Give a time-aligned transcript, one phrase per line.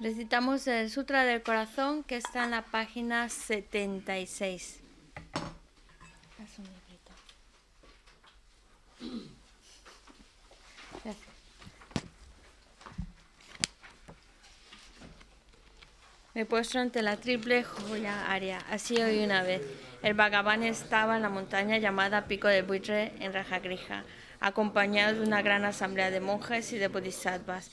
[0.00, 4.80] Recitamos el Sutra del Corazón que está en la página 76.
[6.40, 6.78] Haz un.
[16.34, 18.58] Me puesto ante la triple joya área.
[18.70, 19.62] Así hoy una vez.
[20.04, 24.04] El Bhagavan estaba en la montaña llamada Pico de Buitre en Rajagrija,
[24.38, 27.72] acompañado de una gran asamblea de monjes y de bodhisattvas.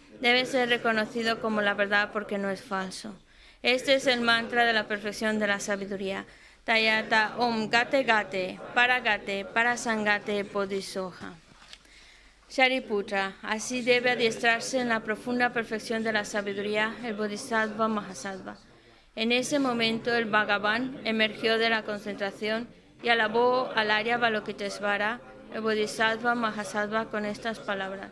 [0.21, 3.13] debe ser reconocido como la verdad porque no es falso.
[3.63, 6.25] Este es el mantra de la perfección de la sabiduría.
[6.63, 11.35] Tayata Om Gate Gate, Para Gate, Para Sangate Bodhisoha.
[12.49, 18.57] Shariputra, así debe adiestrarse en la profunda perfección de la sabiduría el Bodhisattva Mahasattva.
[19.15, 22.67] En ese momento el Bhagavan emergió de la concentración
[23.01, 25.21] y alabó al Arya Balokitesvara,
[25.53, 28.11] el Bodhisattva Mahasattva, con estas palabras.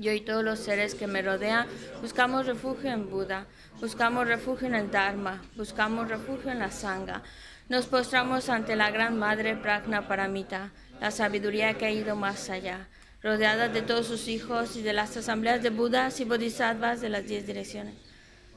[0.00, 1.66] Yo y todos los seres que me rodean
[2.00, 3.44] buscamos refugio en Buda,
[3.82, 7.22] buscamos refugio en el Dharma, buscamos refugio en la Sangha.
[7.68, 10.70] Nos postramos ante la Gran Madre Prajna Paramita,
[11.02, 12.88] la sabiduría que ha ido más allá,
[13.22, 17.26] rodeada de todos sus hijos y de las asambleas de Budas y Bodhisattvas de las
[17.26, 17.92] diez direcciones.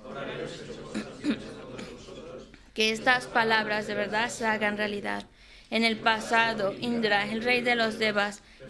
[2.73, 5.25] que estas palabras de verdad se hagan realidad.
[5.69, 8.41] En el pasado, Indra, el rey de los Devas,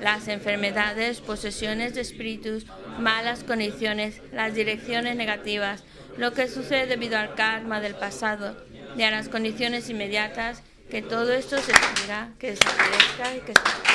[0.00, 2.66] Las enfermedades, posesiones de espíritus,
[2.98, 5.84] malas condiciones, las direcciones negativas,
[6.16, 8.56] lo que sucede debido al karma del pasado
[8.96, 13.88] y a las condiciones inmediatas, que todo esto se extinga, que desaparezca y que se...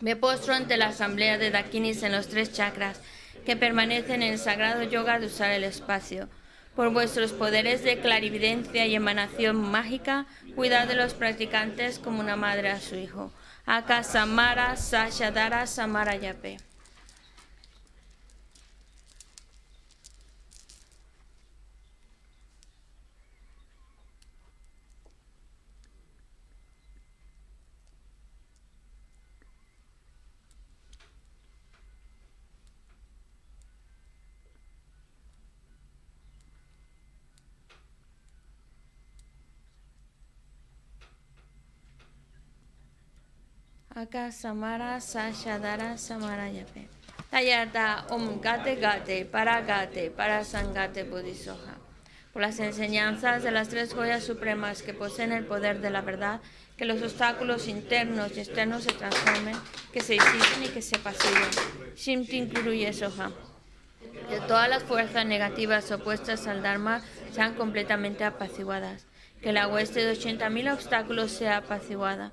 [0.00, 3.00] Me postro ante la asamblea de Dakinis en los tres chakras
[3.46, 6.28] que permanecen en el sagrado yoga de usar el espacio.
[6.74, 12.70] Por vuestros poderes de clarividencia y emanación mágica, cuidad de los practicantes como una madre
[12.70, 13.32] a su hijo.
[13.66, 16.58] Aka Samara Sashadara Samara Yape.
[43.94, 46.88] Aka Samara Sashadara Samarayape.
[47.30, 51.76] Tayata Om Gate Gate Para Gate Para Sangate Bodhisoha.
[52.32, 56.40] Por las enseñanzas de las tres joyas supremas que poseen el poder de la verdad,
[56.78, 59.56] que los obstáculos internos y externos se transformen,
[59.92, 61.50] que se disipen y que se pasiguen.
[61.94, 63.30] Shimti incluye Soha.
[64.30, 69.04] Que todas las fuerzas negativas opuestas al Dharma sean completamente apaciguadas.
[69.42, 72.32] Que la hueste de 80.000 obstáculos sea apaciguada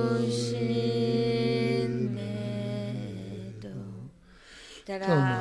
[5.01, 5.40] から、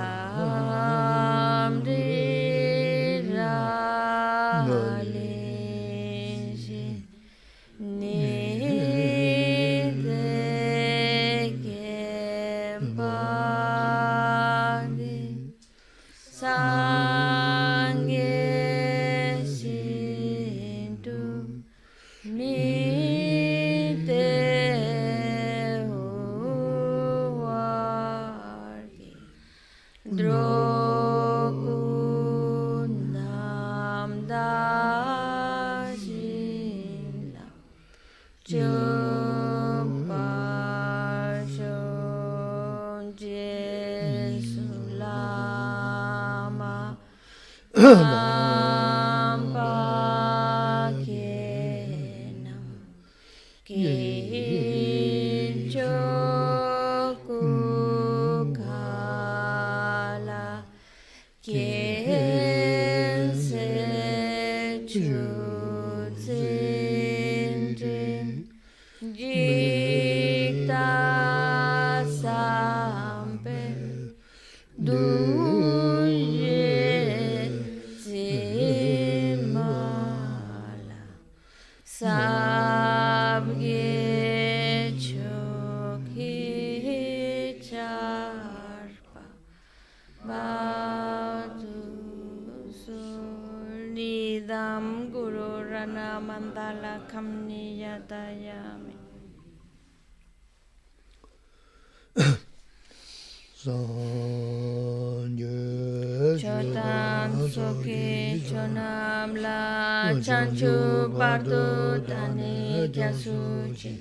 [110.18, 113.92] chanchu bardo dani gyasu chi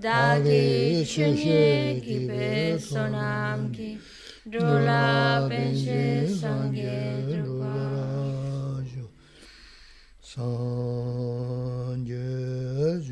[0.00, 3.98] dagi shunye gibe sonam ki
[4.46, 6.96] drola benche sangye
[7.28, 7.76] drupa
[10.30, 10.64] sanje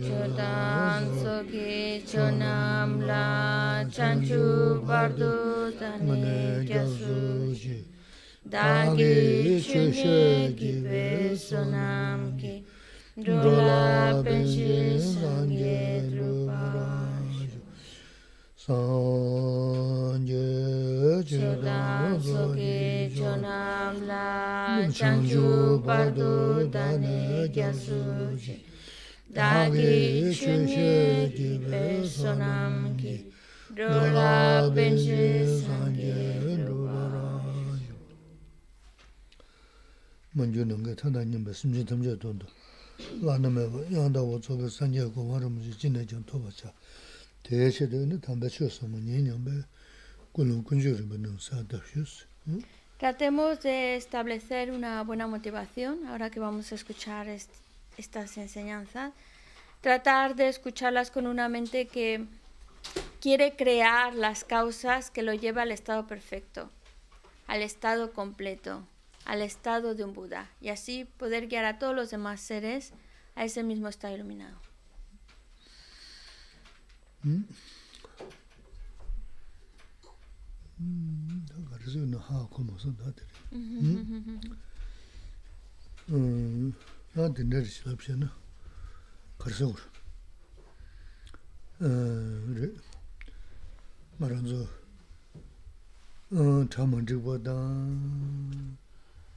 [0.00, 7.76] chodang soki chonam la chanchu bardo dani gyasu chi
[8.50, 12.64] Dagi çöşe gibi sonam ki
[13.26, 17.36] Rola penşi sangye drupaj
[18.56, 20.22] Sanje
[21.28, 28.60] çödan soki çonam la Çancu bardu dane gyasuji
[29.36, 33.32] Dagi çöşe gibi sonam ki
[33.78, 36.14] Rola penşi sangye
[36.58, 36.81] drupaj
[40.31, 42.45] 먼저 능게 타다님 말씀 좀 돈도
[43.21, 46.73] 라나메 양다고 저거 산재고 말하면서 진행 좀 도와자
[47.43, 49.51] 대세되는 담배 치웠어 뭐 년년배
[50.33, 52.25] 꿀은 군주를 받는 사다셨어
[52.97, 57.51] Tratemos de establecer una buena motivación ahora que vamos a escuchar est-
[57.97, 59.13] estas enseñanzas.
[59.81, 62.25] Tratar de escucharlas con una mente que
[63.21, 66.71] quiere crear las causas que lo lleva al estado perfecto,
[67.45, 68.81] al estado completo,
[69.24, 72.92] al estado de un Buda y así poder guiar a todos los demás seres
[73.34, 74.56] a ese mismo estado iluminado.
[77.22, 77.44] Mm.
[80.78, 81.42] Mm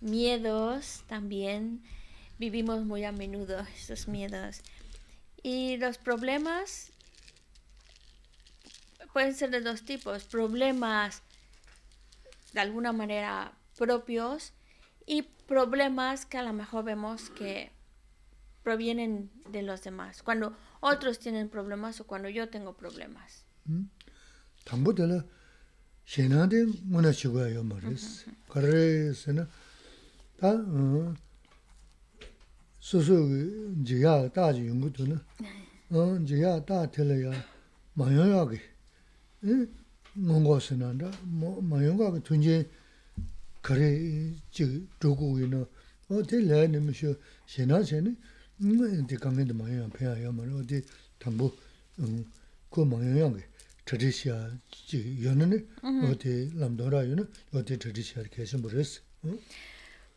[0.00, 1.82] Miedos también,
[2.38, 4.60] vivimos muy a menudo estos miedos.
[5.42, 6.92] Y los problemas
[9.12, 10.24] pueden ser de dos tipos.
[10.24, 11.22] Problemas
[12.52, 14.52] de alguna manera propios
[15.06, 17.70] y problemas que a lo mejor vemos que
[18.62, 20.22] provienen de los demás.
[20.22, 23.44] Cuando otros tienen problemas o cuando yo tengo problemas.
[30.39, 31.13] 담보들 shenade muna chigwa yo maris.
[31.13, 31.15] Kare sena, ta
[32.79, 33.15] susu
[33.83, 35.21] jiya da ji yungu tu na,
[36.23, 37.45] jiya da tila ya
[37.95, 38.61] mayon ya ge,
[40.17, 41.11] ngongo sena da,
[41.61, 42.65] mayon ya ge tunje
[43.61, 45.67] kare ji dhugu wi na,
[46.07, 48.15] o te laya nima shio shena shena,
[48.57, 50.83] di kangen di mayon ya penya ya mara, o di
[51.17, 51.53] tangbo
[52.69, 53.43] ku mayon ya ge,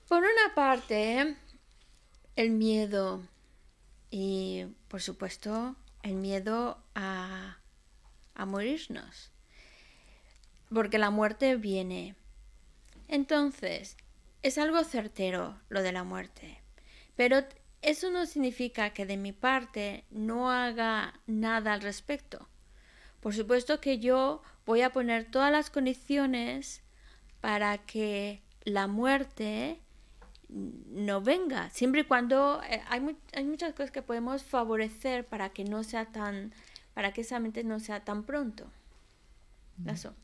[0.07, 1.35] Por una parte,
[2.37, 3.27] el miedo
[4.09, 7.57] y, por supuesto, el miedo a,
[8.33, 9.33] a morirnos,
[10.73, 12.15] porque la muerte viene.
[13.09, 13.97] Entonces,
[14.43, 16.61] es algo certero lo de la muerte,
[17.17, 17.43] pero
[17.81, 22.47] eso no significa que de mi parte no haga nada al respecto.
[23.19, 26.81] Por supuesto que yo voy a poner todas las condiciones
[27.41, 29.81] para que la muerte
[30.49, 35.63] no venga, siempre y cuando eh, hay, hay, muchas cosas que podemos favorecer para que
[35.65, 36.53] no sea tan,
[36.93, 38.71] para que esa mente no sea tan pronto.
[39.85, 40.15] Eso.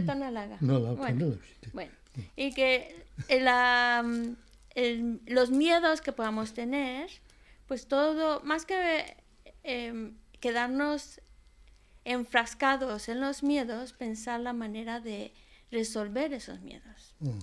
[0.05, 1.71] tāna lā shi.
[1.73, 1.91] Bueno,
[2.35, 4.03] y que la,
[4.75, 7.09] el, los miedos que podamos tener,
[7.67, 9.17] pues todo, más que
[9.63, 11.21] eh, quedarnos
[12.03, 15.33] enfrascados en los miedos, pensar la manera de
[15.71, 17.15] resolver esos miedos.
[17.19, 17.39] Mm.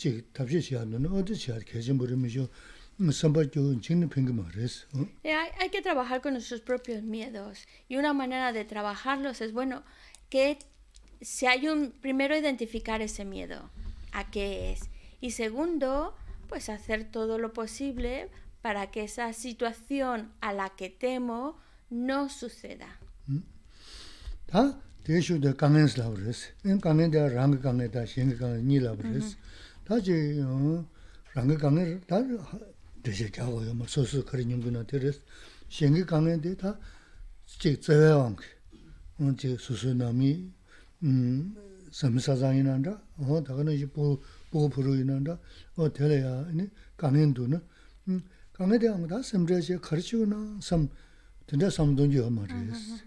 [0.00, 0.60] Jik tabshi
[1.64, 2.48] kachin shio,
[3.12, 4.86] samba kyo jing pingi maru es.
[5.58, 9.82] Hay que trabajar con nuestros propios miedos, y una manera de trabajarlos es, bueno,
[10.28, 10.58] que
[11.20, 13.70] si hay un, primero identificar ese miedo,
[14.12, 14.88] a qué es,
[15.20, 16.14] y segundo,
[16.48, 18.28] pues hacer todo lo posible
[18.62, 21.58] para que esa situación a la que temo
[21.90, 22.98] no suceda.
[29.90, 30.40] 다지
[31.34, 32.22] 랑게 강에 다
[33.02, 33.74] 되게 가고요.
[33.74, 35.16] 뭐 소소 그런 연구나 들었
[35.68, 36.78] 생기 강에데 다
[37.58, 38.36] 제외왕
[39.18, 40.48] 언제 수수남이
[41.02, 41.56] 음
[41.90, 43.02] 섬사장이난다.
[43.16, 44.22] 어 다가는 이제 보
[44.52, 45.40] 보고 보러 있는다.
[45.74, 47.60] 어 되려야 아니 강엔도는.
[48.10, 48.22] 음
[48.52, 50.88] 강에 대한 거다 섬제시 가르치고나 섬
[51.48, 53.02] 된다 섬동지 말이스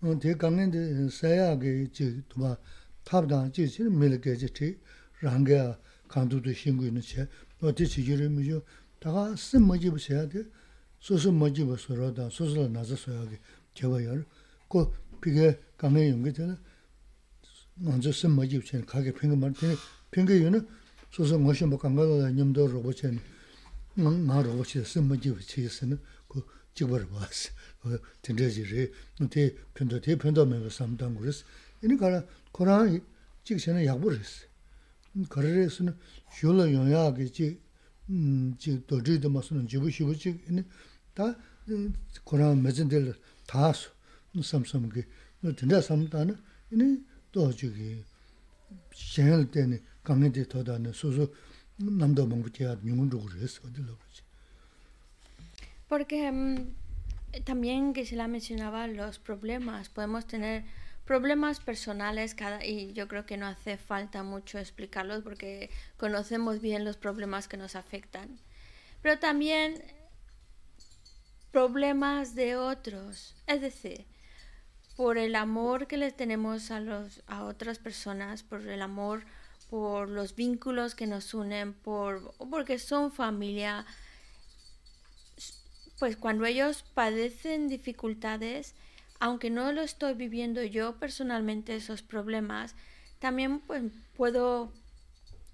[0.00, 2.56] 어 대강엔데 사야게 지 도마
[3.04, 4.76] 탑다 지 밀게 지.티
[5.20, 5.85] 랑게
[6.16, 7.28] 강도도 신고 있는 채
[7.60, 8.62] 어디지 이름이죠.
[8.98, 10.44] 다가 쓴 뭐지 보셔야 돼
[10.98, 13.38] 소소 뭐지 보서라다 소소를 나서 써야게
[13.74, 14.24] 개발열
[14.66, 16.56] 그 비게 강에 연결되는
[17.74, 19.76] 먼저 쓴 뭐지 보셔야 가게 평균 말 되는
[20.10, 20.66] 평균은
[21.10, 23.20] 소소 뭐시 뭐 강가다 님도 로봇은
[24.26, 27.50] 나 로봇이 쓴 뭐지 보시겠으면 그 직벌 봤어.
[27.82, 28.90] 그 된대지리.
[29.18, 31.44] 근데 편도 대 편도 매고 삼당 그랬어
[31.82, 32.98] 이니 가라 코로나
[33.44, 34.45] 찍시는 약불 했어.
[35.24, 35.96] 거래에서는
[36.32, 37.60] 쇼라 영야겠지
[38.08, 40.40] 음지 도지도 무슨 지부 시부지
[41.14, 41.36] 다
[42.24, 43.14] 코로나 매진들
[43.46, 43.72] 다
[44.42, 45.06] 삼삼게
[45.56, 46.36] 진짜 삼다는
[46.70, 48.04] 이니 또 저기
[48.94, 51.32] 제일 때는 강해대 더다는 소소
[51.76, 54.22] 남도 먹고야 용문도 그랬어 어디로 그러지.
[55.88, 56.32] Porque
[57.44, 60.64] también que se la mencionaba los problemas podemos tener
[61.06, 66.84] problemas personales cada, y yo creo que no hace falta mucho explicarlos porque conocemos bien
[66.84, 68.38] los problemas que nos afectan.
[69.02, 69.82] Pero también
[71.52, 73.34] problemas de otros.
[73.46, 74.04] Es decir,
[74.96, 79.24] por el amor que les tenemos a, los, a otras personas, por el amor,
[79.70, 83.86] por los vínculos que nos unen, por, porque son familia,
[85.98, 88.74] pues cuando ellos padecen dificultades,
[89.20, 92.74] aunque no lo estoy viviendo yo personalmente esos problemas,
[93.18, 93.82] también pues,
[94.16, 94.72] puedo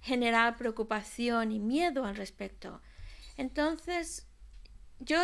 [0.00, 2.80] generar preocupación y miedo al respecto.
[3.36, 4.26] Entonces,
[4.98, 5.18] yo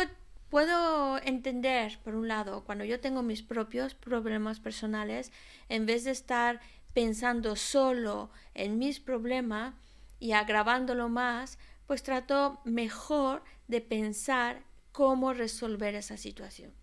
[0.49, 5.31] puedo entender, por un lado, cuando yo tengo mis propios problemas personales,
[5.67, 6.61] en vez de estar
[6.93, 9.75] pensando solo en mis problemas
[10.19, 16.78] y agravándolo más, pues trato mejor de pensar cómo resolver esa situación.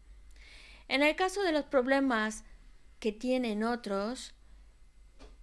[0.89, 2.45] En el caso de los problemas
[3.01, 4.35] que tienen otros,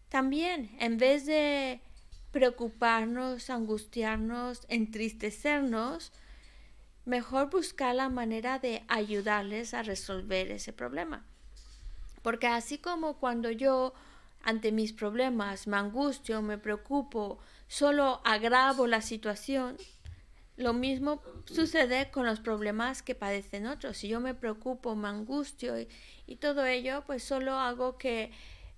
[0.10, 1.82] también en vez de
[2.32, 6.12] preocuparnos, angustiarnos, entristecernos,
[7.06, 11.26] mejor buscar la manera de ayudarles a resolver ese problema.
[12.22, 13.94] Porque así como cuando yo
[14.42, 19.78] ante mis problemas me angustio, me preocupo, solo agravo la situación,
[20.56, 23.98] lo mismo sucede con los problemas que padecen otros.
[23.98, 28.32] Si yo me preocupo, me angustio y, todo ello, pues solo hago que,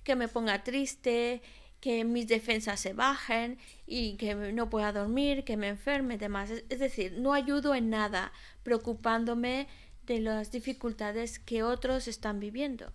[0.03, 1.41] que me ponga triste
[1.81, 6.49] que mis defensas se bajen y que no pueda dormir, que me enferme, demás.
[6.49, 8.31] Es decir, no ayudo en nada
[8.63, 9.67] preocupándome
[10.05, 12.91] de las dificultades que otros están viviendo.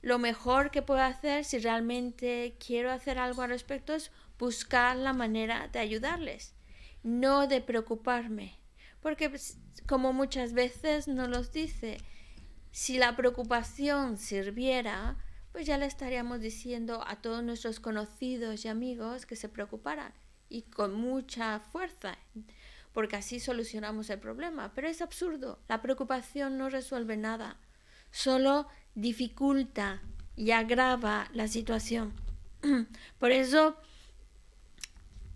[0.00, 5.12] Lo mejor que puedo hacer si realmente quiero hacer algo al respecto es buscar la
[5.12, 6.53] manera de ayudarles,
[7.04, 8.58] no de preocuparme.
[9.00, 11.98] Porque pues, como muchas veces nos los dice,
[12.72, 15.16] si la preocupación sirviera,
[15.52, 20.12] pues ya le estaríamos diciendo a todos nuestros conocidos y amigos que se preocuparan
[20.48, 22.18] y con mucha fuerza,
[22.92, 24.72] porque así solucionamos el problema.
[24.74, 27.58] Pero es absurdo, la preocupación no resuelve nada,
[28.10, 30.02] solo dificulta
[30.34, 32.12] y agrava la situación.
[33.18, 33.76] Por eso,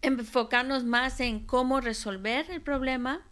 [0.03, 3.25] enfocarnos más en cómo resolver el problema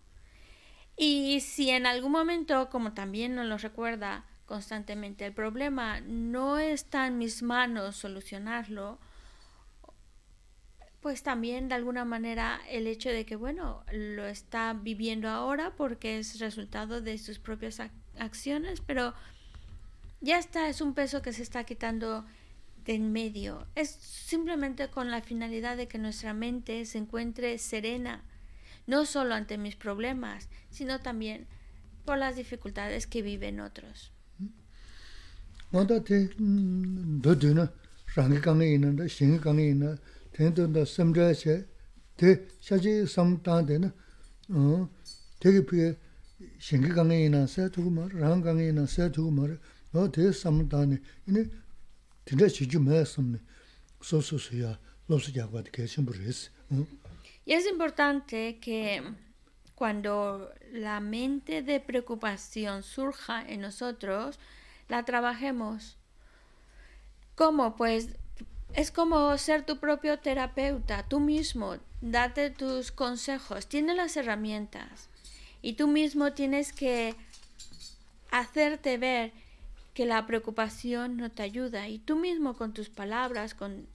[0.97, 5.27] y si en algún momento, como también nos lo recuerda constantemente.
[5.27, 8.99] El problema no está en mis manos solucionarlo,
[11.01, 16.19] pues también de alguna manera el hecho de que, bueno, lo está viviendo ahora porque
[16.19, 17.81] es resultado de sus propias
[18.19, 19.15] acciones, pero
[20.21, 22.25] ya está, es un peso que se está quitando
[22.87, 23.67] de en medio.
[23.75, 28.25] Es simplemente con la finalidad de que nuestra mente se encuentre serena,
[28.87, 31.47] no solo ante mis problemas, sino también
[32.05, 34.13] por las dificultades que viven otros.
[56.71, 57.07] Sī.
[57.45, 59.03] Y es importante que
[59.77, 64.41] cuando la mente de preocupación surja en nosotros,
[64.89, 65.97] la trabajemos.
[67.37, 67.77] ¿Cómo?
[67.77, 68.09] Pues
[68.75, 75.09] es como ser tu propio terapeuta, tú mismo, date tus consejos, tienes las herramientas
[75.63, 77.15] y tú mismo tienes que
[78.31, 79.33] hacerte ver
[79.97, 83.89] que la preocupación no te ayuda y tú mismo con tus palabras, con,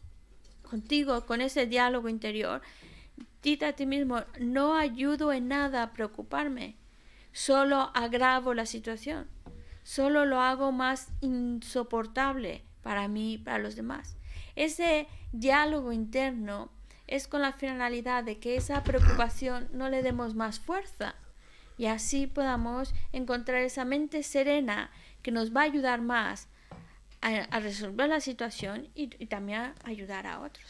[0.67, 2.61] contigo, con ese diálogo interior,
[3.41, 6.75] dite a ti mismo, no ayudo en nada a preocuparme,
[7.31, 9.29] solo agravo la situación
[9.83, 14.15] solo lo hago más insoportable para mí y para los demás.
[14.55, 16.71] Ese diálogo interno
[17.07, 21.15] es con la finalidad de que esa preocupación no le demos más fuerza
[21.77, 26.47] y así podamos encontrar esa mente serena que nos va a ayudar más
[27.21, 30.65] a, resolver la situación y, también a ayudar a otros.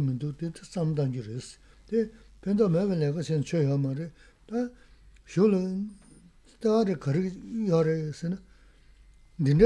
[0.00, 0.34] mindu,
[1.90, 2.06] 데
[2.40, 4.06] 벤도 매번 내가 전 쳐야 말이
[4.46, 4.54] 다
[5.26, 5.90] 쇼는
[6.62, 7.34] 다를 거리
[7.66, 8.38] 열에서는
[9.40, 9.62] 니네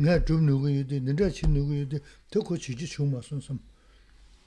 [0.00, 3.40] nga dhruv nugu yudi, nindra chi nugu yudi, to ko chi chi chung ma sun
[3.40, 3.58] sum,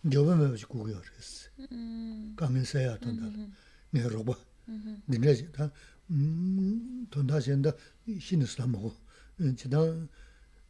[0.02, 1.48] gyoba mewa chi gugu yor esi.
[1.60, 2.36] Mm-hmm.
[2.36, 3.50] Kamin saya tanda, mm-hmm.
[3.94, 4.36] nga roba,
[4.70, 4.96] mm-hmm.
[5.06, 5.72] nindra chi, ta
[6.10, 7.76] mm, tanda shenda
[8.18, 8.92] shin islam mogu,
[9.38, 9.80] mm, chi ta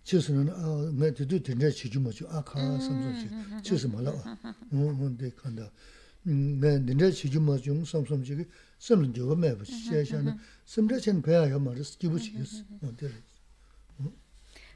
[0.04, 3.28] chi sun nga dhidu nindra chi chung ma chu, a ka sam sun chi,
[3.62, 4.38] chi sun ma lawa,
[4.68, 5.72] ngu ngu de kanda,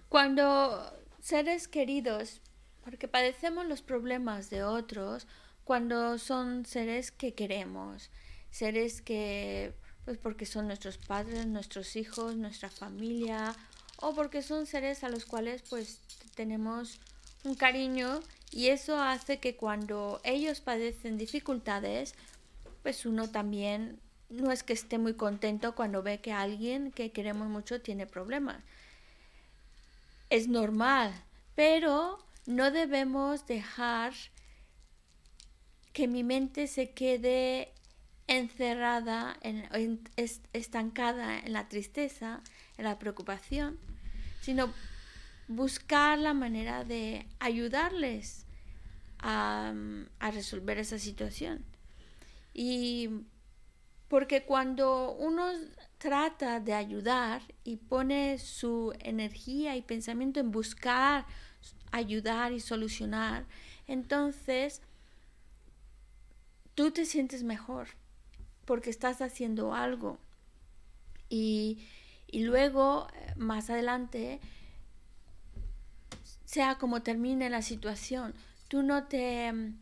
[0.10, 2.41] Cuando seres queridos,
[2.83, 5.27] porque padecemos los problemas de otros,
[5.63, 8.10] cuando son seres que queremos,
[8.49, 9.73] seres que,
[10.05, 13.53] pues porque son nuestros padres, nuestros hijos, nuestra familia,
[13.97, 15.99] o porque son seres a los cuales pues
[16.36, 16.99] tenemos
[17.43, 22.15] un cariño y eso hace que cuando ellos padecen dificultades,
[22.83, 27.47] pues uno también no es que esté muy contento cuando ve que alguien que queremos
[27.47, 28.63] mucho tiene problemas.
[30.29, 31.13] Es normal,
[31.55, 34.13] pero no debemos dejar
[35.93, 37.73] que mi mente se quede
[38.27, 40.01] encerrada, en,
[40.53, 42.41] estancada en la tristeza,
[42.77, 43.79] en la preocupación,
[44.41, 44.73] sino
[45.47, 48.45] buscar la manera de ayudarles
[49.19, 49.73] a,
[50.19, 51.63] a resolver esa situación.
[52.53, 53.10] Y
[54.07, 55.51] porque cuando uno
[55.97, 61.25] trata de ayudar y pone su energía y pensamiento en buscar
[61.91, 63.45] ayudar y solucionar,
[63.88, 64.81] entonces
[66.75, 67.88] tú te sientes mejor
[68.65, 70.19] porque estás haciendo algo.
[71.29, 71.79] Y,
[72.27, 74.39] y luego, más adelante,
[76.47, 78.33] sea como termine la situación,
[78.69, 79.77] tú no te mm,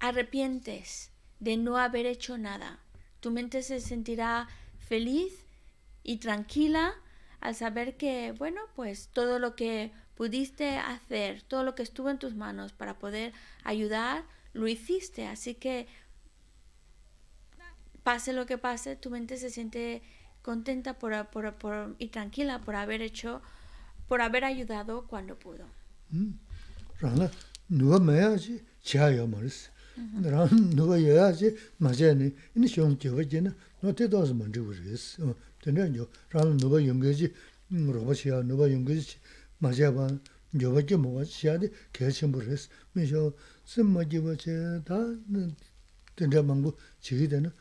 [0.00, 2.78] arrepientes de no haber hecho nada.
[3.20, 4.46] Tu mente se sentirá
[4.78, 5.46] feliz
[6.04, 6.92] y tranquila
[7.40, 12.18] al saber que, bueno, pues todo lo que pudiste hacer, todo lo que estuvo en
[12.18, 13.32] tus manos para poder
[13.64, 15.26] ayudar, lo hiciste.
[15.26, 15.86] Así que,
[18.02, 20.02] pase lo que pase, tu mente se siente
[20.42, 23.40] contenta por, y tranquila por haber hecho,
[24.06, 25.79] por haber ayudado cuando pudo.
[27.00, 27.30] rāna
[27.70, 29.68] 누가 māyāji chāyā marīs,
[30.24, 35.14] rāna nuwa yāyāji mācāyāni, ini shiong kiawa jina, nō te dāsa māntī warīs.
[35.62, 37.30] Tēnā yō, rāna nuwa yungaji,
[37.70, 39.20] rōba chāyā, nuwa yungaji
[39.62, 40.18] mācāyā bāna,
[40.50, 42.66] kiawa ki mōgā chāyādi kaya chimbu rīs.
[42.96, 43.30] Mī shō,
[43.70, 45.00] sīmma kiawa chāyā dā,
[46.18, 46.74] tēnā māngu
[47.06, 47.54] chīgī tēnā,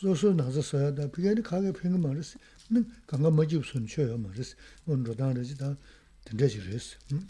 [0.00, 2.36] sō sō nāsa sāyā dā, pīkāyāni kāyā pīngi marīs,
[3.12, 4.56] kāngā mācīb sūn chāyā marīs,
[4.88, 5.74] wān rōdāng rāji dā,
[6.24, 7.26] tēnā chī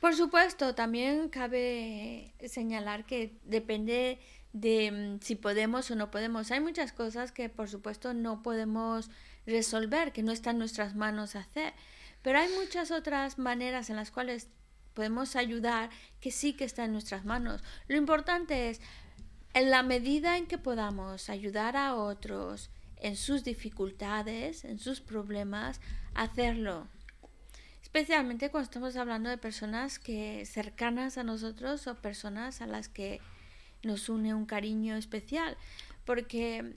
[0.00, 4.18] Por supuesto, también cabe señalar que depende
[4.52, 6.50] de mm, si podemos o no podemos.
[6.50, 9.10] Hay muchas cosas que por supuesto no podemos
[9.46, 11.74] resolver, que no está en nuestras manos hacer,
[12.22, 14.48] pero hay muchas otras maneras en las cuales
[14.94, 17.62] podemos ayudar que sí que está en nuestras manos.
[17.86, 18.80] Lo importante es,
[19.52, 25.80] en la medida en que podamos ayudar a otros en sus dificultades, en sus problemas,
[26.14, 26.88] hacerlo
[27.92, 33.20] especialmente cuando estamos hablando de personas que cercanas a nosotros o personas a las que
[33.82, 35.56] nos une un cariño especial,
[36.04, 36.76] porque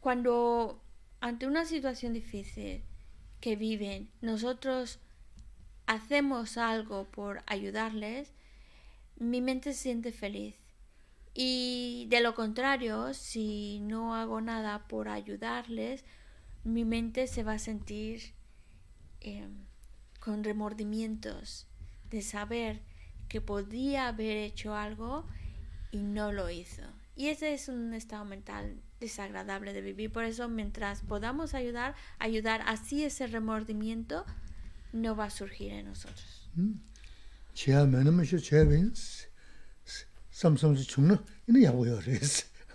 [0.00, 0.78] cuando
[1.22, 2.82] ante una situación difícil
[3.40, 4.98] que viven, nosotros
[5.86, 8.34] hacemos algo por ayudarles,
[9.16, 10.56] mi mente se siente feliz.
[11.32, 16.04] Y de lo contrario, si no hago nada por ayudarles,
[16.64, 18.34] mi mente se va a sentir
[19.22, 19.48] eh,
[20.20, 21.66] con remordimientos
[22.10, 22.82] de saber
[23.28, 25.26] que podía haber hecho algo
[25.90, 26.82] y no lo hizo.
[27.16, 30.12] Y ese es un estado mental desagradable de vivir.
[30.12, 34.24] Por eso, mientras podamos ayudar, ayudar así ese remordimiento
[34.92, 36.50] no va a surgir en nosotros.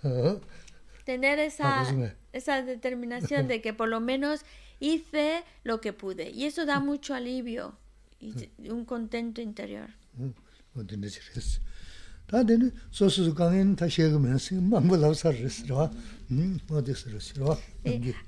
[1.04, 1.84] Tener esa,
[2.32, 4.44] esa determinación de que por lo menos
[4.80, 6.30] hice lo que pude.
[6.30, 7.76] Y eso da mucho alivio
[8.20, 8.34] y
[8.68, 9.90] un contento interior.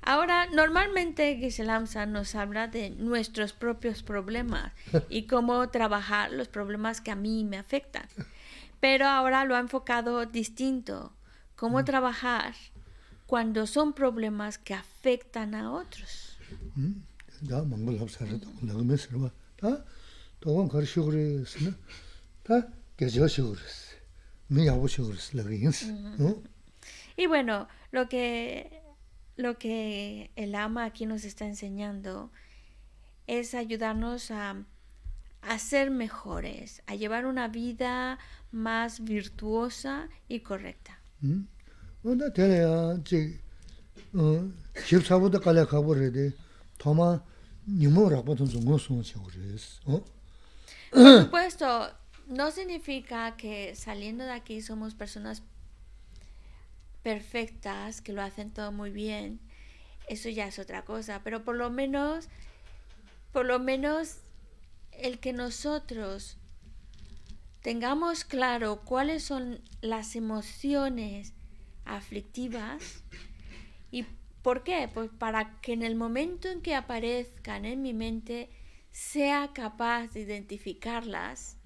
[0.03, 4.73] Ahora, normalmente Giselamsa nos habla de nuestros propios problemas
[5.11, 8.07] y cómo trabajar los problemas que a mí me afectan.
[8.79, 11.13] Pero ahora lo ha enfocado distinto,
[11.57, 12.55] cómo trabajar
[13.27, 16.28] cuando son problemas que afectan a otros
[17.50, 19.84] 다 망글 합사를 또 나가면 쓰러 다
[20.40, 21.76] 도원 거르시 그랬으나
[22.44, 23.96] 다 계저시 그랬어
[24.48, 26.44] 미 야보시 그랬어 라긴스 어
[27.16, 28.82] Y bueno, lo que
[29.38, 32.32] lo que el ama aquí nos está enseñando
[33.28, 34.66] es ayudarnos a,
[35.42, 38.18] a ser mejores, a llevar una vida
[38.52, 41.00] más virtuosa y correcta.
[41.22, 41.48] 음.
[44.88, 46.32] 집사보다 깔려 가버려야
[46.78, 47.24] 토마
[47.68, 49.80] 니모라고 돈 정도 손 그랬어.
[49.86, 50.04] 어?
[50.92, 51.92] Por supuesto,
[52.28, 55.42] no significa que saliendo de aquí somos personas
[57.02, 59.40] perfectas, que lo hacen todo muy bien.
[60.08, 62.28] Eso ya es otra cosa, pero por lo menos
[63.32, 64.18] por lo menos
[64.92, 66.38] el que nosotros
[67.62, 71.34] tengamos claro cuáles son las emociones
[71.86, 73.27] aflictivas ¿Y
[74.43, 74.91] por qué?
[74.93, 78.51] Pues para que en el momento en que aparezcan en mi mente
[78.91, 81.57] sea capaz de identificarlas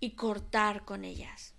[0.00, 1.54] y cortar con ellas.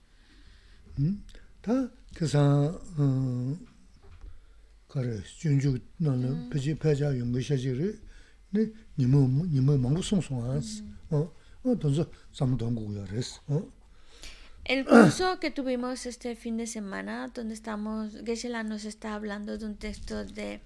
[14.64, 19.66] El curso que tuvimos este fin de semana, donde estamos, Geshe-la nos está hablando de
[19.66, 20.62] un texto de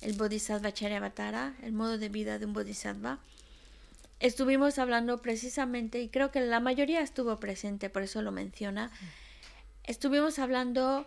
[0.00, 3.18] el Bodhisattva Charyavatara, el modo de vida de un Bodhisattva,
[4.20, 8.90] estuvimos hablando precisamente, y creo que la mayoría estuvo presente, por eso lo menciona,
[9.84, 11.06] estuvimos hablando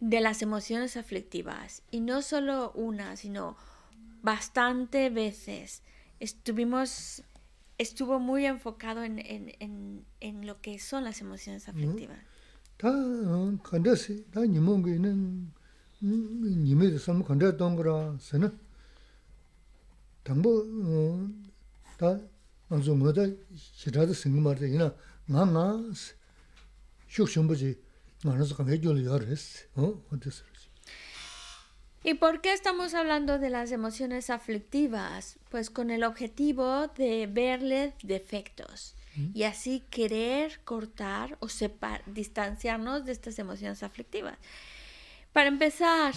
[0.00, 3.56] de las emociones aflictivas, y no solo una, sino
[4.22, 5.82] bastante veces.
[6.20, 7.22] Estuvimos,
[7.78, 12.18] estuvo muy enfocado en, en, en, en lo que son las emociones aflictivas.
[12.76, 12.90] 다
[32.06, 35.38] ¿Y por qué estamos hablando de las emociones aflictivas?
[35.48, 38.94] Pues con el objetivo de verle defectos
[39.32, 44.36] y así querer cortar o separ, distanciarnos de estas emociones aflictivas.
[45.32, 46.14] Para empezar,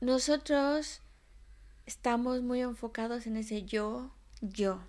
[0.00, 1.00] nosotros
[1.86, 4.82] estamos muy enfocados en ese yo, yo.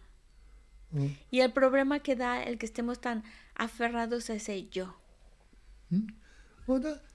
[0.93, 3.23] 어 Y el problema que da el que estemos tan
[3.55, 4.95] aferrados a ese yo.
[6.67, 7.14] 어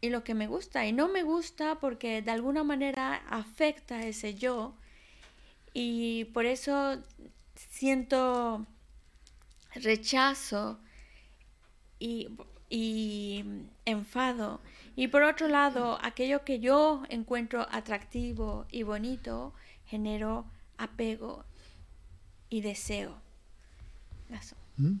[0.00, 0.86] y lo que me gusta.
[0.86, 4.74] Y no me gusta porque de alguna manera afecta ese yo
[5.74, 6.98] y por eso
[7.54, 8.66] siento
[9.74, 10.78] rechazo
[11.98, 12.28] y,
[12.70, 13.44] y
[13.84, 14.60] enfado.
[14.96, 19.52] Y por otro lado, aquello que yo encuentro atractivo y bonito,
[19.86, 20.46] genero
[20.76, 21.44] apego
[22.50, 23.14] y deseo.
[24.30, 24.56] Eso.
[24.78, 25.00] 응?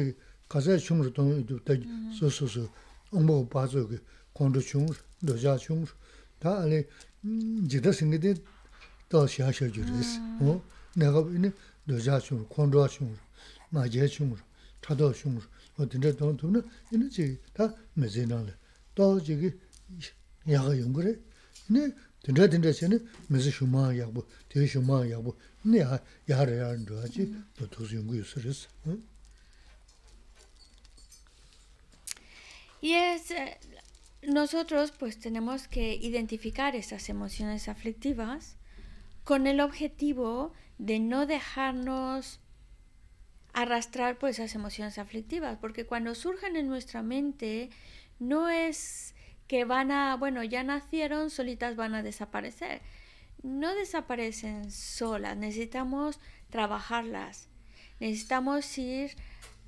[0.49, 1.75] 가서 충으로 돈도 다
[2.19, 2.69] 소소소
[3.11, 4.01] 엄마 봐서 그
[4.33, 4.87] 공도 충
[5.21, 6.85] 너자 충다 아니
[7.69, 8.35] 지다 생기데
[9.09, 10.63] 더 샤샤지르스 어
[10.95, 11.53] 내가 이네
[11.85, 13.17] 너자 충 공도 충
[13.71, 14.37] 마제 충
[14.81, 15.41] 타도 충
[15.77, 18.55] 어딘데 돈 돈은 이네 지다 메제나래
[18.95, 19.51] 또 저기
[20.49, 21.17] 야가 연구래
[21.67, 21.91] 네
[22.25, 22.97] dindā dindā chēne
[23.29, 25.05] mēsī shumā yāgbō, tē shumā
[28.18, 28.68] yu sā rīs.
[32.82, 33.58] Y es, eh,
[34.22, 38.56] nosotros pues tenemos que identificar esas emociones aflictivas
[39.26, 42.40] con el objetivo de no dejarnos
[43.52, 47.70] arrastrar pues esas emociones aflictivas, porque cuando surgen en nuestra mente
[48.20, 49.14] no es
[49.48, 52.82] que van a, bueno, ya nacieron, solitas van a desaparecer.
[53.42, 56.20] No desaparecen solas, necesitamos
[56.50, 57.48] trabajarlas.
[58.00, 59.16] Necesitamos ir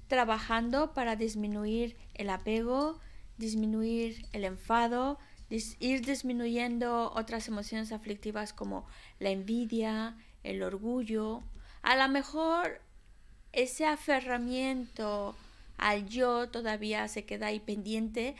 [0.07, 2.99] trabajando para disminuir el apego,
[3.37, 5.17] disminuir el enfado,
[5.49, 8.85] ir disminuyendo otras emociones aflictivas como
[9.19, 11.41] la envidia, el orgullo.
[11.81, 12.81] A lo mejor
[13.53, 15.35] ese aferramiento
[15.77, 18.35] al yo todavía se queda ahí pendiente,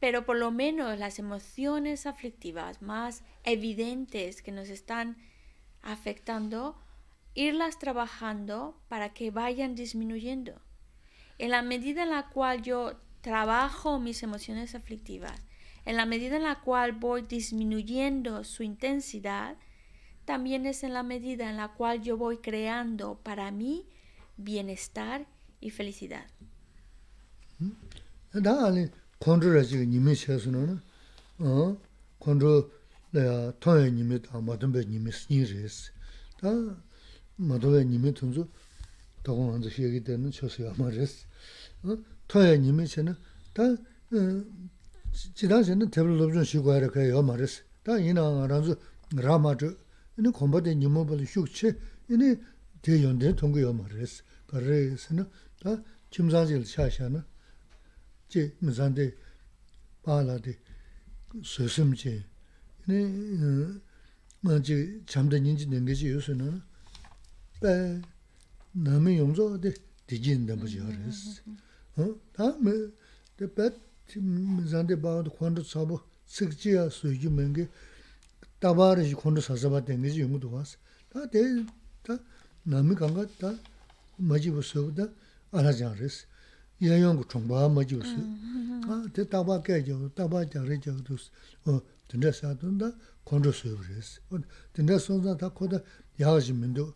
[0.00, 5.18] pero por lo menos las emociones aflictivas más evidentes que nos están
[5.82, 6.76] afectando,
[7.34, 10.60] irlas trabajando para que vayan disminuyendo.
[11.38, 15.42] En la medida en la cual yo trabajo mis emociones aflictivas,
[15.84, 19.56] en la medida en la cual voy disminuyendo su intensidad,
[20.24, 23.86] también es en la medida en la cual yo voy creando para mí
[24.36, 25.26] bienestar
[25.60, 26.26] y felicidad.
[37.37, 38.05] 마도에 님이
[58.30, 59.12] 제 무산데
[60.02, 60.56] 바라데
[61.42, 62.24] 소심제.
[62.86, 62.94] 네
[64.40, 64.72] 먼저
[65.04, 66.62] 잠든 인지 된 것이 요새는.
[67.60, 68.00] 배
[68.72, 69.74] 남의 용서데
[70.06, 71.42] 디진다 뭐지 알았어
[71.96, 72.14] 어.
[72.32, 72.72] 다음에
[73.36, 73.70] 대배
[74.16, 77.68] 무산데 바도 콘도 사보 식지야 수지 맹게
[78.60, 80.78] 따바르지 콘도 사사바 된 것이 용도 왔어
[81.10, 82.16] 다대다
[82.62, 83.52] 남의 강가 다
[84.16, 85.08] 맞이고 서다
[85.50, 86.29] 알아지 알았어.
[86.82, 88.16] 야영고 총바 맞으스
[88.88, 91.30] 아 대다바 깨져 다바 자래 저도스
[91.66, 92.92] 어 근데 사돈다
[93.24, 94.38] 콘도 서브레스 어
[94.72, 95.78] 근데 손자 다 코다
[96.18, 96.94] 야지 민도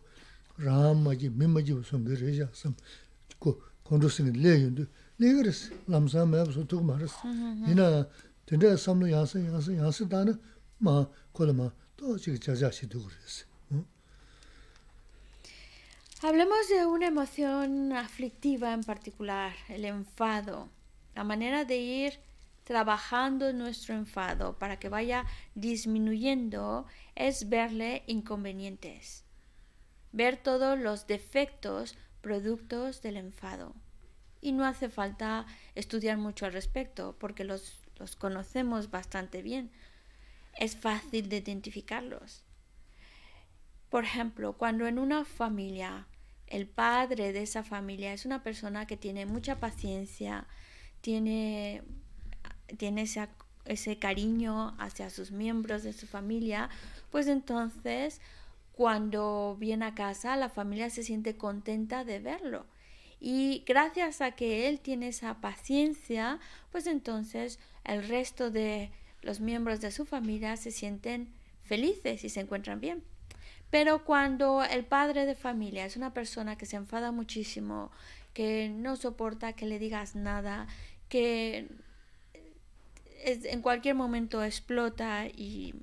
[0.57, 2.75] 라마지 민마지 무슨 그래야 섬
[3.83, 4.85] 콘도 쓰는 레윤도
[5.19, 7.15] 레그레스 남사 매서 또 말았어
[7.69, 8.07] 이나
[8.45, 10.39] 근데 섬로 야서 야서 야서 다는
[10.79, 13.45] 마 콜마 또 지금 자자시 두고 그랬어
[16.27, 20.69] Hablemos de una emoción aflictiva en particular, el enfado.
[21.13, 22.19] La manera de ir
[22.63, 29.23] trabajando nuestro enfado para que vaya disminuyendo es verle inconvenientes
[30.13, 33.75] ver todos los defectos productos del enfado.
[34.41, 35.45] Y no hace falta
[35.75, 39.69] estudiar mucho al respecto, porque los, los conocemos bastante bien.
[40.57, 42.43] Es fácil de identificarlos.
[43.91, 46.07] Por ejemplo, cuando en una familia
[46.47, 50.47] el padre de esa familia es una persona que tiene mucha paciencia,
[51.01, 51.83] tiene,
[52.77, 53.27] tiene ese,
[53.65, 56.69] ese cariño hacia sus miembros de su familia,
[57.11, 58.21] pues entonces
[58.73, 62.65] cuando viene a casa, la familia se siente contenta de verlo.
[63.19, 66.39] Y gracias a que él tiene esa paciencia,
[66.71, 68.91] pues entonces el resto de
[69.21, 71.33] los miembros de su familia se sienten
[71.63, 73.03] felices y se encuentran bien.
[73.75, 77.91] Pero cuando el padre de familia es una persona que se enfada muchísimo,
[78.33, 80.67] que no soporta que le digas nada,
[81.09, 81.67] que
[83.25, 85.75] en cualquier momento explota y,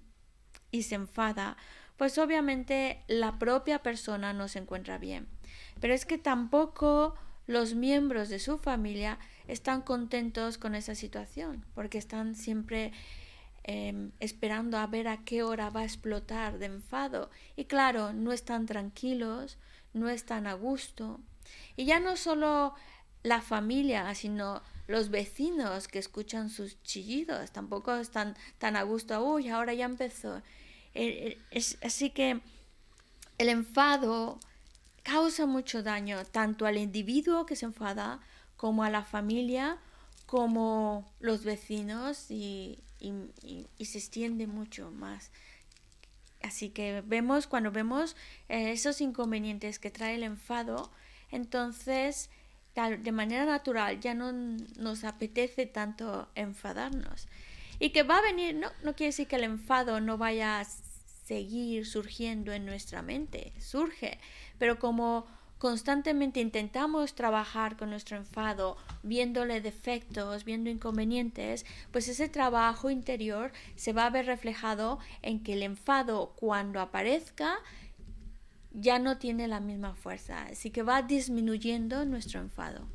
[0.72, 1.58] se enfada,
[1.98, 5.28] pues obviamente la propia persona no se encuentra bien.
[5.78, 7.14] Pero es que tampoco
[7.46, 9.18] los miembros de su familia
[9.48, 12.94] están contentos con esa situación, porque están siempre
[13.64, 17.30] em, esperando a ver a qué hora va a explotar de enfado.
[17.56, 19.58] Y claro, no están tranquilos,
[19.92, 21.20] no están a gusto.
[21.76, 22.74] Y ya no solo
[23.22, 29.22] la familia, sino los vecinos que escuchan sus chillidos, tampoco están tan a gusto.
[29.24, 30.42] Uy, ahora ya empezó.
[30.94, 32.40] Eh, es, así que
[33.38, 34.38] el enfado
[35.02, 38.20] causa mucho daño tanto al individuo que se enfada
[38.56, 39.78] como a la familia,
[40.26, 42.78] como los vecinos y,
[43.80, 45.30] se extiende mucho más.
[46.42, 48.16] Así que vemos, cuando vemos
[48.48, 50.90] eh, esos inconvenientes que trae el enfado,
[51.30, 52.30] entonces
[52.74, 57.28] de manera natural ya no nos apetece tanto enfadarnos.
[57.78, 60.64] Y que va a venir, no, no quiere decir que el enfado no vaya a
[60.64, 64.18] seguir surgiendo en nuestra mente, surge,
[64.58, 65.26] pero como
[65.62, 73.92] constantemente intentamos trabajar con nuestro enfado, viéndole defectos, viendo inconvenientes, pues ese trabajo interior se
[73.92, 77.54] va a ver reflejado en que el enfado cuando aparezca
[78.72, 82.88] ya no tiene la misma fuerza, así que va disminuyendo nuestro enfado.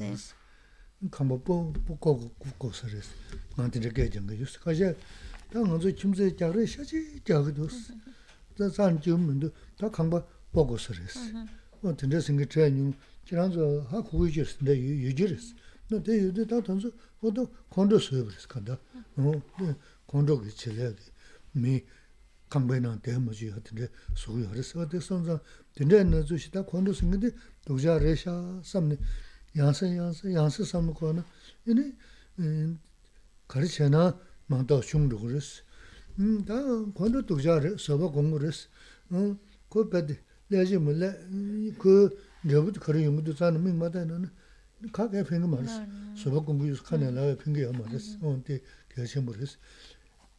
[0.00, 0.34] de
[1.10, 3.12] kamba koko kukoksa resi,
[3.56, 4.58] nganti rikaya janga yusi.
[4.58, 4.94] Kaxa,
[5.50, 7.92] ta nganzo kimsa jagre shachi jaga dosi.
[8.56, 11.18] Ta san jium mendo, ta kamba kukoksa resi.
[11.18, 11.96] Mm-hmm.
[11.96, 12.94] Tanda singa chaya nyum,
[13.26, 15.54] jiranzo ha kukuyo jirsi, nda yuji resi.
[15.90, 18.78] Na te yuji ta tanzo, odo kondo suyo resi kanda.
[20.06, 21.02] Kondo ki chilaya di,
[21.54, 21.84] mi
[22.48, 24.78] kamba ina deha maji ya tanda suyo resi.
[24.78, 25.40] Ate sanza,
[25.74, 27.30] tanda nazo shita kondo singa di,
[27.66, 28.96] dokja resha samni,
[29.54, 31.24] yāsa yāsa yāsa samukwa na
[31.66, 31.92] yini
[32.38, 32.74] eh,
[33.48, 34.14] kari chayana
[34.50, 35.62] māntā shūng rūgu rīs.
[36.16, 36.58] Hmm, tā
[36.94, 38.66] kwanto tukjā rī, sāba gongu rīs.
[39.10, 40.18] Kō pēdi
[40.52, 41.10] lēchī mū lē,
[41.80, 41.94] kō
[42.50, 44.30] rēbut kari yumu tu tsāna mīng mātā yā na
[44.92, 45.80] kā kāya pēngi mā rīs.
[46.20, 48.14] Sāba gongu yus kāna lāya pēngi yā mā rīs.
[48.22, 48.60] Ōn tī
[48.94, 49.56] kāya chēmbu rīs.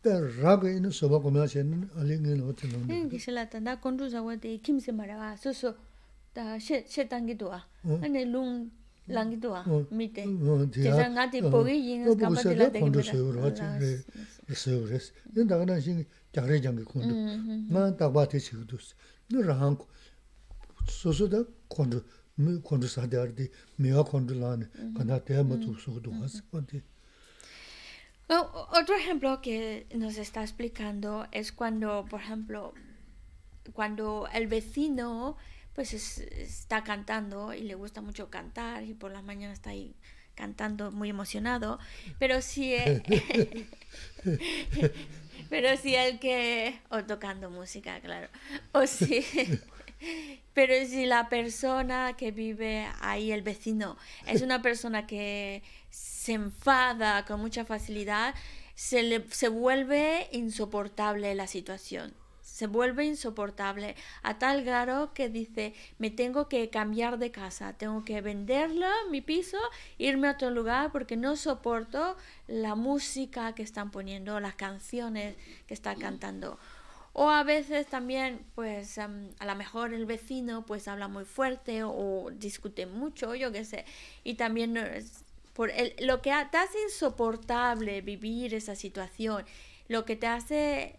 [0.05, 2.85] Tā rāga yini sāba gomyā chayana alī ngī nā wati nā.
[2.91, 5.73] Nī kishilā tā nā kondru zāwa tī kim sī mā rā wā, sū sū
[6.35, 7.63] tā shē tangi duwa.
[7.83, 8.11] Nā
[9.07, 10.23] a ane lung lang gi do a mi te
[10.71, 12.69] te za nga de po gi yin ga pa de la
[13.79, 14.05] re
[14.91, 15.13] res
[17.69, 18.05] ma te
[25.05, 26.41] da te ma tu do was
[28.71, 32.73] otro ejemplo que nos está explicando es cuando, por ejemplo,
[33.73, 35.37] cuando el vecino
[35.75, 39.93] pues está cantando y le gusta mucho cantar y por las mañanas está ahí
[40.33, 41.79] cantando muy emocionado,
[42.17, 42.75] pero si
[45.49, 48.29] pero si el que o tocando música, claro,
[48.71, 49.25] o si
[50.53, 53.97] pero si la persona que vive ahí el vecino
[54.27, 58.33] es una persona que se enfada con mucha facilidad,
[58.75, 62.13] se, le, se vuelve insoportable la situación.
[62.55, 68.05] Se vuelve insoportable a tal grado que dice, me tengo que cambiar de casa, tengo
[68.05, 69.57] que venderla, mi piso,
[69.97, 72.15] irme a otro lugar porque no soporto
[72.47, 75.35] la música que están poniendo, las canciones
[75.67, 76.57] que están cantando.
[77.11, 81.83] O a veces también, pues um, a lo mejor el vecino pues habla muy fuerte
[81.83, 83.83] o, o discute mucho, yo qué sé.
[84.23, 84.79] Y también
[85.51, 89.43] por el, lo que te hace insoportable vivir esa situación,
[89.89, 90.95] lo que te hace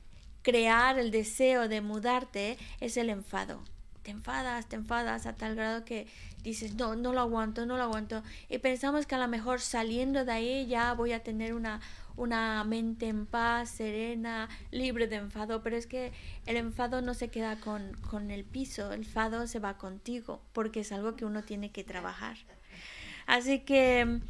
[0.46, 3.64] crear el deseo de mudarte es el enfado.
[4.04, 6.06] Te enfadas, te enfadas a tal grado que
[6.44, 8.22] dices, no, no lo aguanto, no lo aguanto.
[8.48, 11.80] Y pensamos que a lo mejor saliendo de ahí ya voy a tener una,
[12.14, 16.12] una mente en paz, serena, libre de enfado, pero es que
[16.46, 20.78] el enfado no se queda con, con el piso, el enfado se va contigo, porque
[20.78, 22.36] es algo que uno tiene que trabajar.
[23.26, 24.20] Así que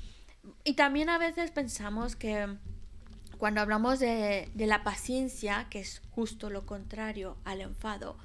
[0.65, 2.57] y también a veces pensamos que
[3.39, 8.17] cuando hablamos de, de, la paciencia, que es justo lo contrario al enfado,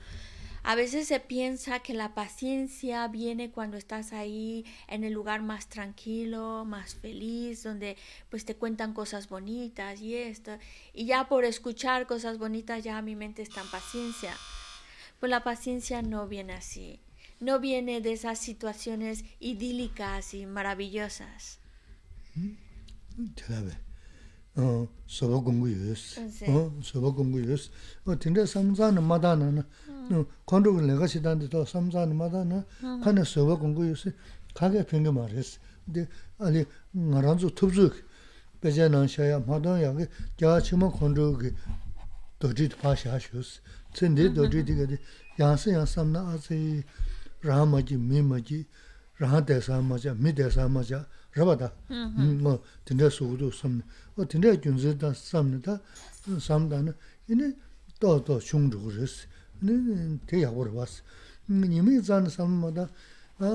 [0.64, 5.68] a veces se piensa que la paciencia viene cuando estás ahí en el lugar más
[5.68, 7.98] tranquilo, más feliz, donde
[8.30, 10.58] pues te cuentan cosas bonitas y esto,
[10.94, 14.36] y ya por escuchar cosas bonitas ya mi mente está en paciencia.
[15.20, 17.00] Pues la paciencia no viene así,
[17.40, 21.60] no viene de esas situaciones idílicas y maravillosas.
[23.36, 23.76] tēlāwē,
[24.56, 26.20] soba gungu yus,
[26.82, 27.70] soba gungu yus.
[28.20, 29.64] Tinda samzana madana na,
[30.10, 30.26] hmm.
[30.46, 33.02] kondogu lega shidante to samzana madana, hmm.
[33.04, 34.08] kane soba gungu yus,
[34.54, 35.58] kage pingi maris.
[35.88, 36.06] Di,
[36.40, 37.92] ali, ngaranzu tubzu,
[38.62, 41.56] beja nanshaya, madana yagi, gyaa chima kondogu ki
[42.40, 43.62] doji pa shash yus.
[43.94, 44.36] Tsindi hmm.
[44.36, 44.98] doji diga di,
[45.38, 46.84] yansi yansamna azi,
[47.42, 48.68] raha maji, mi maji,
[49.20, 53.84] raha desa maja, mi desa maja, rabada 뭐 dinda sugudu samne
[54.18, 55.80] o dinda gyunzi da samne da
[56.40, 56.94] samda na
[57.28, 57.56] ine
[58.00, 59.28] do do shung zhugu res
[59.62, 61.02] ine te yagwar was
[61.48, 62.90] nimi zan samma da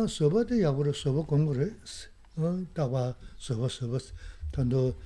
[0.08, 2.08] soba te yagwar soba gongu res
[2.74, 3.98] dawa soba soba
[4.50, 4.96] tando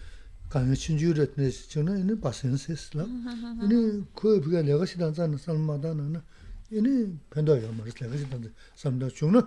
[0.48, 5.36] kanyo chinju re tne chingna ine basen ses la ine kuya piga lega shidan zan
[5.38, 6.22] samma da na
[6.70, 9.42] ine pendo yagwar res lega shidan samda chungna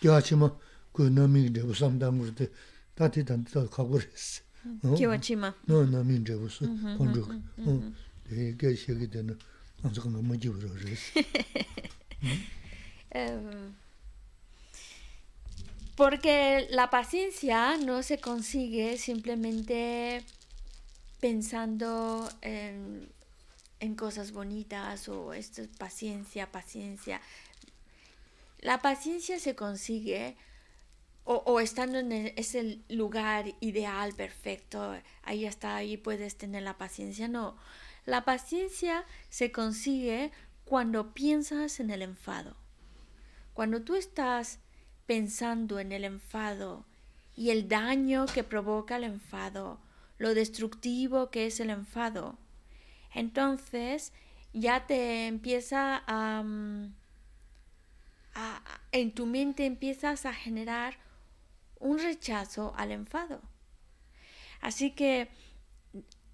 [0.00, 0.48] gyachima
[0.95, 2.49] rīs lēgā shidā samnā chūna, gyā chīma, 그 남이 이제 무sam당 그때
[2.95, 4.43] 다티 단도 가고 그랬어.
[4.97, 5.53] 기와치마.
[5.65, 7.29] 너 남이 이제 무슨 본적.
[7.31, 7.93] 어.
[8.27, 9.37] 되게 시기 되는
[9.81, 11.21] 아주 너무 지우러 그랬어.
[15.95, 20.23] Porque la paciencia no se consigue simplemente
[21.19, 23.09] pensando en,
[23.81, 27.21] en cosas bonitas o esto es paciencia, paciencia.
[28.61, 30.37] La paciencia se consigue
[31.24, 37.28] o, estando en el- ese lugar ideal, perfecto, ahí está, ahí puedes tener la paciencia.
[37.28, 37.56] No,
[38.04, 40.32] la paciencia se consigue
[40.66, 42.56] cuando piensas en el enfado.
[43.54, 44.58] Cuando tú estás
[45.06, 46.84] pensando en el enfado
[47.36, 49.78] y el daño que provoca el enfado,
[50.18, 52.36] lo destructivo que es el enfado,
[53.14, 54.12] entonces
[54.52, 56.92] ya te empieza a, mm,
[58.92, 60.96] en tu mente empiezas a generar
[61.84, 63.42] un rechazo al enfado.
[64.60, 65.28] Así que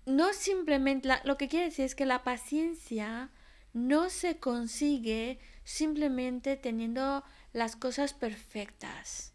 [0.07, 3.31] no simplemente, lo que quiere decir es que la paciencia
[3.73, 9.33] no se consigue simplemente teniendo las cosas perfectas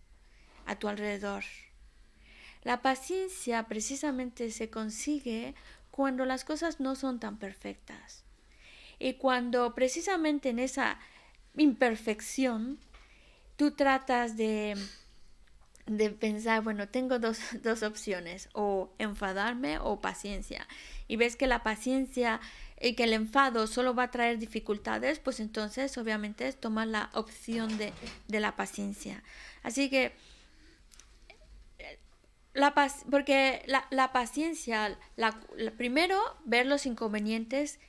[0.65, 1.43] a tu alrededor.
[2.63, 5.53] La paciencia precisamente se consigue
[5.91, 8.23] cuando las cosas no son tan perfectas.
[8.99, 10.97] Y cuando precisamente en esa
[11.57, 12.79] imperfección
[13.57, 14.75] tú tratas de,
[15.85, 20.67] de pensar, bueno, tengo dos, dos opciones, o enfadarme o paciencia.
[21.07, 22.39] Y ves que la paciencia
[22.81, 27.77] y que el enfado solo va a traer dificultades, pues entonces obviamente tomas la opción
[27.77, 27.93] de,
[28.27, 29.23] de la paciencia.
[29.63, 30.11] Así que
[32.53, 37.79] la pac- porque la, la paciencia, la, la- primero ver los inconvenientes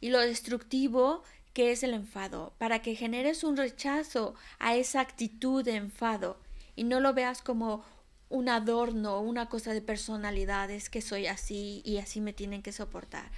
[0.00, 1.22] y lo destructivo
[1.54, 6.38] que es el enfado, para que generes un rechazo a esa actitud de enfado
[6.76, 7.84] y no lo veas como
[8.28, 12.72] un adorno, una cosa de personalidad, es que soy así y así me tienen que
[12.72, 13.30] soportar.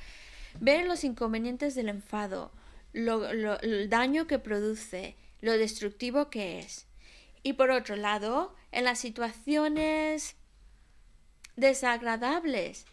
[0.60, 2.52] Ver los inconvenientes del enfado,
[2.92, 6.86] lo- lo- el daño que produce, lo destructivo que es.
[7.42, 10.36] Y por otro lado, en las situaciones
[11.56, 12.86] desagradables,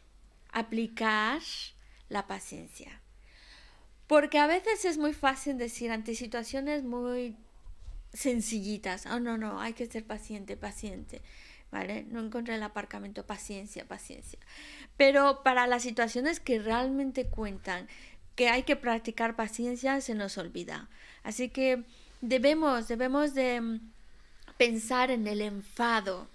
[0.52, 1.42] aplicar
[2.10, 3.00] la paciencia.
[4.08, 7.38] Porque a veces es muy fácil decir ante situaciones muy
[8.14, 11.22] sencillitas, oh no, no, hay que ser paciente, paciente,
[11.72, 12.04] ¿vale?
[12.10, 14.40] No encontré el aparcamiento, paciencia, paciencia.
[14.98, 17.88] Pero para las situaciones que realmente cuentan,
[18.36, 20.90] que hay que practicar paciencia, se nos olvida.
[21.24, 21.84] Así que
[22.22, 23.92] debemos, debemos de mm,
[24.58, 26.28] pensar en el enfado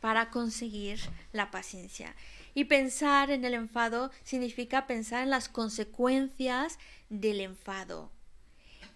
[0.00, 1.00] para conseguir
[1.32, 2.14] la paciencia.
[2.54, 8.10] Y pensar en el enfado significa pensar en las consecuencias del enfado.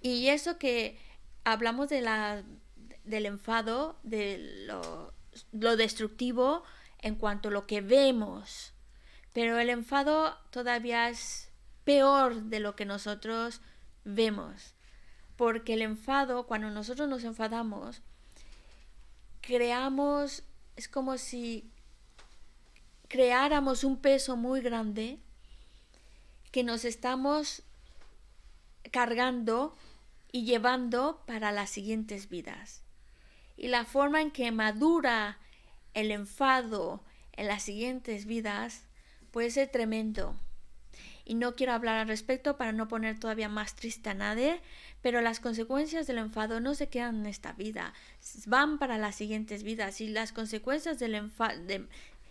[0.01, 0.99] Y eso que
[1.45, 2.43] hablamos de la,
[3.05, 5.13] del enfado, de lo,
[5.53, 6.65] lo destructivo
[6.99, 8.73] en cuanto a lo que vemos.
[9.33, 11.51] Pero el enfado todavía es
[11.85, 13.61] peor de lo que nosotros
[14.05, 14.75] vemos.
[15.37, 18.03] Porque el enfado, cuando nosotros nos enfadamos,
[19.41, 20.45] creamos,
[20.77, 21.71] es como si
[23.09, 25.19] creáramos un peso muy grande
[26.51, 27.63] que nos estamos
[28.91, 29.77] cargando
[30.33, 32.83] y llevando para las siguientes vidas.
[33.57, 35.39] Y la forma en que madura
[35.95, 37.05] el enfado
[37.35, 38.85] en las siguientes vidas
[39.31, 40.35] puede ser tremendo.
[41.25, 44.61] Y no quiero hablar al respecto para no poner todavía más triste a nadie,
[45.03, 47.93] pero las consecuencias del enfado no se quedan en esta vida,
[48.47, 50.01] van para las siguientes vidas.
[50.01, 51.61] Y las consecuencias del enfado,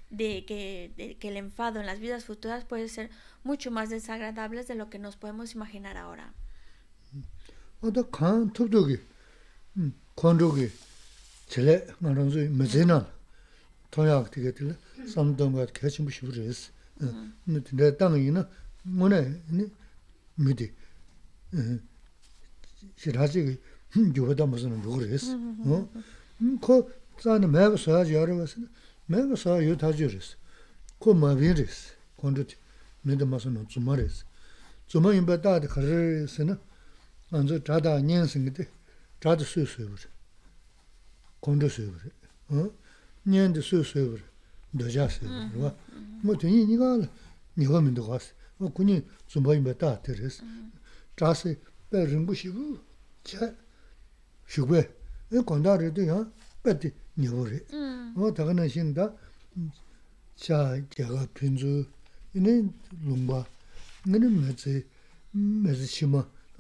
[0.10, 3.10] de, que, de que el enfado en las vidas futuras puede ser
[3.43, 6.34] mucho más desagradables de lo que nos podemos imaginar ahora.
[7.81, 8.99] 어다 칸 톱도기
[9.77, 10.71] 음 콘도기
[11.49, 13.09] 젤레 나런즈 메제나
[13.91, 14.77] 토약 되게들
[15.12, 16.71] 삼동가 개심 부시브레스
[17.73, 18.49] 내 땅이나
[18.83, 19.71] 뭐네 니
[20.35, 20.73] 미디
[22.97, 23.59] 시라지
[24.17, 25.37] 요다 무슨 요그레스
[26.61, 28.61] 어그 자네 매버서 여러분스
[29.07, 30.37] 매버서 요타지르스
[30.99, 32.57] 그 마비르스 콘도티
[33.03, 34.25] 내가 무슨 주마레스
[34.87, 36.59] 주마 임바다데 가르스나
[37.31, 38.69] 먼저 자다 년생인데
[39.21, 39.97] 자다 수수여
[41.41, 42.11] kondu suyubri,
[43.27, 44.23] nyendi suyu suyubri,
[44.75, 45.71] doja suyubri,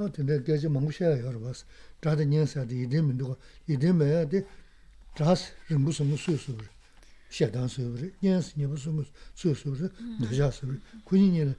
[0.09, 1.65] 근데 계지 망부셔야 여러버스
[1.99, 3.35] 다들 년사도 이대면 누가
[3.67, 4.45] 이대면 돼
[5.17, 6.57] 자스 무슨 무슨 수수
[7.29, 9.03] 시단 수수 년스 니 무슨
[9.35, 9.89] 수수
[10.19, 11.53] 너자 수수 군인이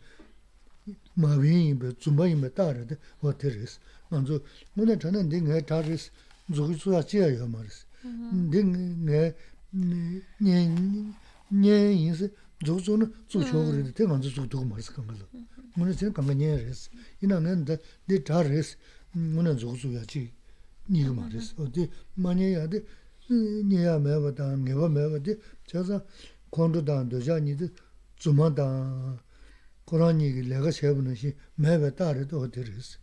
[1.15, 3.79] 마윈이 배 준바이 따르데 어테스
[4.09, 4.41] 먼저
[4.75, 6.11] 문에 저는 네 다르스
[6.55, 7.87] 저기 수야 지어요 말스
[8.51, 9.35] 네
[10.41, 12.35] 년년 인스
[12.65, 15.21] 저저는 저저 그런데 대만저 저도 말스 간 걸로
[15.77, 18.77] ngone sen kanga nye res, ina ngan da de dha res,
[19.17, 20.33] ngone zogsu ya chi
[20.89, 22.85] niga ma res, o de ma nye ya de
[23.29, 26.05] nye ya mewa da, ngewa mewa de, chaza
[26.51, 27.71] kondo da, doja nyi de
[28.21, 28.67] zuma da,
[29.85, 32.99] koran nyi ki lega shebu na shi mewa da re do de res.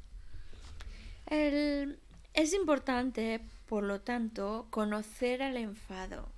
[2.33, 6.31] Es importante, por lo tanto, conocer al enfado,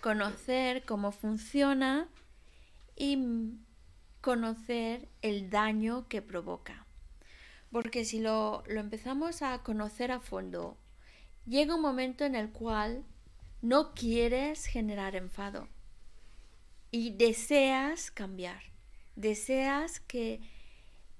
[0.00, 2.08] conocer cómo funciona
[2.96, 3.16] y
[4.24, 6.86] conocer el daño que provoca.
[7.70, 10.78] Porque si lo, lo empezamos a conocer a fondo,
[11.44, 13.04] llega un momento en el cual
[13.60, 15.68] no quieres generar enfado
[16.90, 18.62] y deseas cambiar,
[19.14, 20.40] deseas que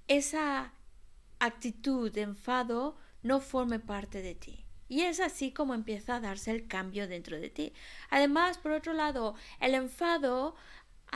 [0.09, 0.73] esa
[1.41, 4.65] actitud de enfado no forme parte de ti.
[4.89, 7.75] Y es así como empieza a darse el cambio dentro de ti.
[8.09, 10.57] Además, por otro lado, el enfado,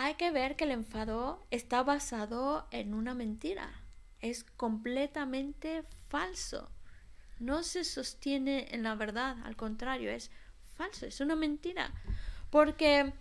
[0.00, 3.82] hay que ver que el enfado está basado en una mentira.
[4.20, 6.70] Es completamente falso.
[7.40, 10.30] No se sostiene en la verdad, al contrario, es
[10.76, 11.90] falso, es una mentira.
[12.48, 13.12] Porque,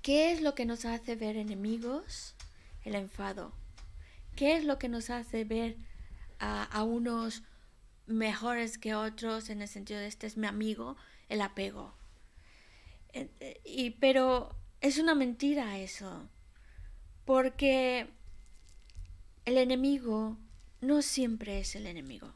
[0.00, 2.34] ¿qué es lo que nos hace ver enemigos?
[2.82, 3.52] El enfado.
[4.34, 5.76] ¿Qué es lo que nos hace ver
[6.38, 7.42] a, unos
[8.06, 10.96] mejores que otros en el sentido de este es mi amigo?
[11.28, 11.92] El apego.
[13.12, 16.28] Eh, y, pero es una mentira eso.
[17.24, 18.08] Porque
[19.44, 20.36] el enemigo
[20.80, 22.34] no siempre es el enemigo.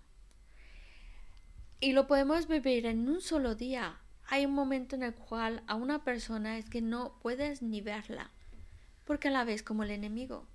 [1.81, 3.99] Y lo podemos vivir en un solo día.
[4.29, 8.31] Hay un momento en el cual a una persona es que no puedes ni verla,
[9.05, 10.47] porque la ves como el enemigo.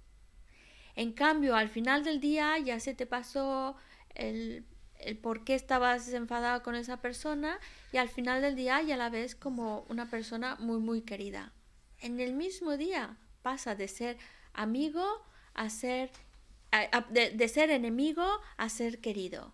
[0.96, 3.76] En cambio, al final del día ya se te pasó
[4.16, 4.66] el,
[5.00, 7.60] el por qué estabas enfadado con esa persona
[7.92, 11.54] y al final del día ya la ves como una persona muy, muy querida.
[12.02, 14.18] En el mismo día pasa de ser
[14.54, 15.06] amigo
[15.54, 16.12] a ser,
[17.12, 18.26] de ser enemigo
[18.58, 19.54] a ser querido.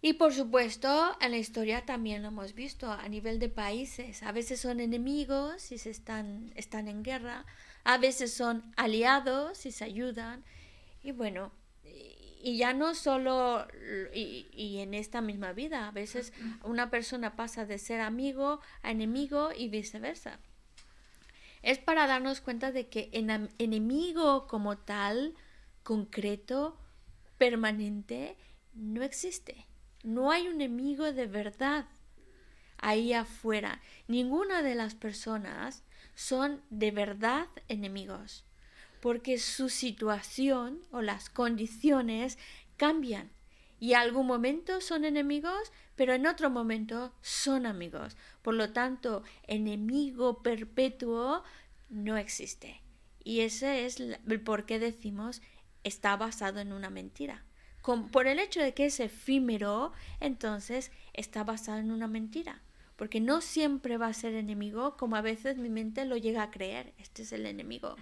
[0.00, 4.22] Y por supuesto, en la historia también lo hemos visto a nivel de países.
[4.22, 7.46] A veces son enemigos y se están, están en guerra,
[7.82, 10.44] a veces son aliados y se ayudan.
[11.02, 11.52] Y bueno,
[12.40, 13.66] y ya no solo
[14.14, 16.32] y, y, en esta misma vida, a veces
[16.62, 20.38] una persona pasa de ser amigo a enemigo y viceversa.
[21.62, 25.34] Es para darnos cuenta de que en, enemigo como tal,
[25.82, 26.78] concreto,
[27.36, 28.36] permanente,
[28.74, 29.66] no existe.
[30.02, 31.86] No hay un enemigo de verdad
[32.78, 33.80] ahí afuera.
[34.06, 35.82] Ninguna de las personas
[36.14, 38.44] son de verdad enemigos,
[39.00, 42.38] porque su situación o las condiciones
[42.76, 43.30] cambian.
[43.78, 48.16] Y algún momento son enemigos, pero en otro momento son amigos.
[48.42, 51.42] Por lo tanto, enemigo perpetuo
[51.88, 52.82] no existe.
[53.22, 55.42] Y ese es el por qué decimos
[55.84, 57.44] está basado en una mentira
[58.10, 62.60] por el hecho de que es efímero, entonces está basado en una mentira.
[62.96, 66.50] Porque no siempre va a ser enemigo, como a veces mi mente lo llega a
[66.50, 66.92] creer.
[66.98, 67.96] Este es el enemigo.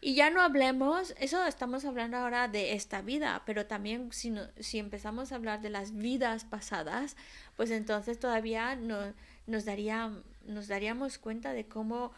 [0.00, 4.78] Y ya no hablemos, eso estamos hablando ahora de esta vida, pero también si, si
[4.78, 7.16] empezamos a hablar de las vidas pasadas,
[7.56, 9.12] pues entonces todavía no,
[9.46, 10.12] nos, daría,
[10.44, 12.12] nos daríamos cuenta de cómo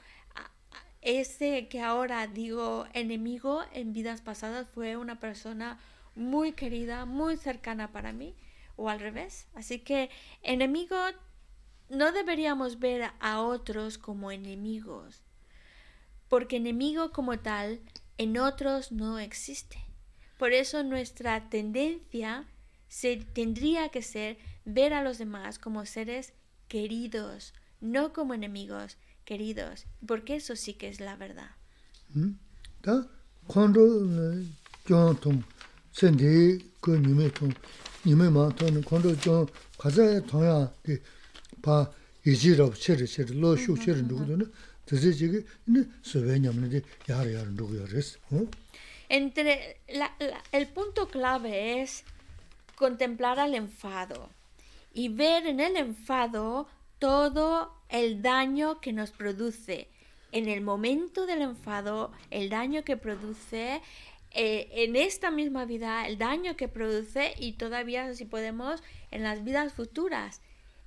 [1.02, 5.78] ese que ahora digo enemigo en vidas pasadas fue una persona
[6.14, 8.34] muy querida, muy cercana para mí,
[8.76, 9.46] o al revés.
[9.54, 10.10] Así que
[10.42, 10.96] enemigo,
[11.88, 15.22] no deberíamos ver a otros como enemigos,
[16.30, 17.80] porque enemigo como tal
[18.16, 19.76] en otros no existe.
[20.38, 22.46] Por eso nuestra tendencia
[22.88, 26.32] se, tendría que ser ver a los demás como seres
[26.68, 31.50] queridos, no como enemigos queridos, porque eso sí que es la verdad.
[32.14, 32.30] ¿Mm?
[33.46, 33.80] Cuando
[49.08, 52.04] entre la, la, el punto clave es
[52.76, 54.30] contemplar al enfado
[54.92, 56.68] y ver en el enfado
[56.98, 59.88] todo el daño que nos produce.
[60.32, 63.80] En el momento del enfado, el daño que produce,
[64.32, 68.80] eh, en esta misma vida, el daño que produce y todavía, si podemos,
[69.10, 70.40] en las vidas futuras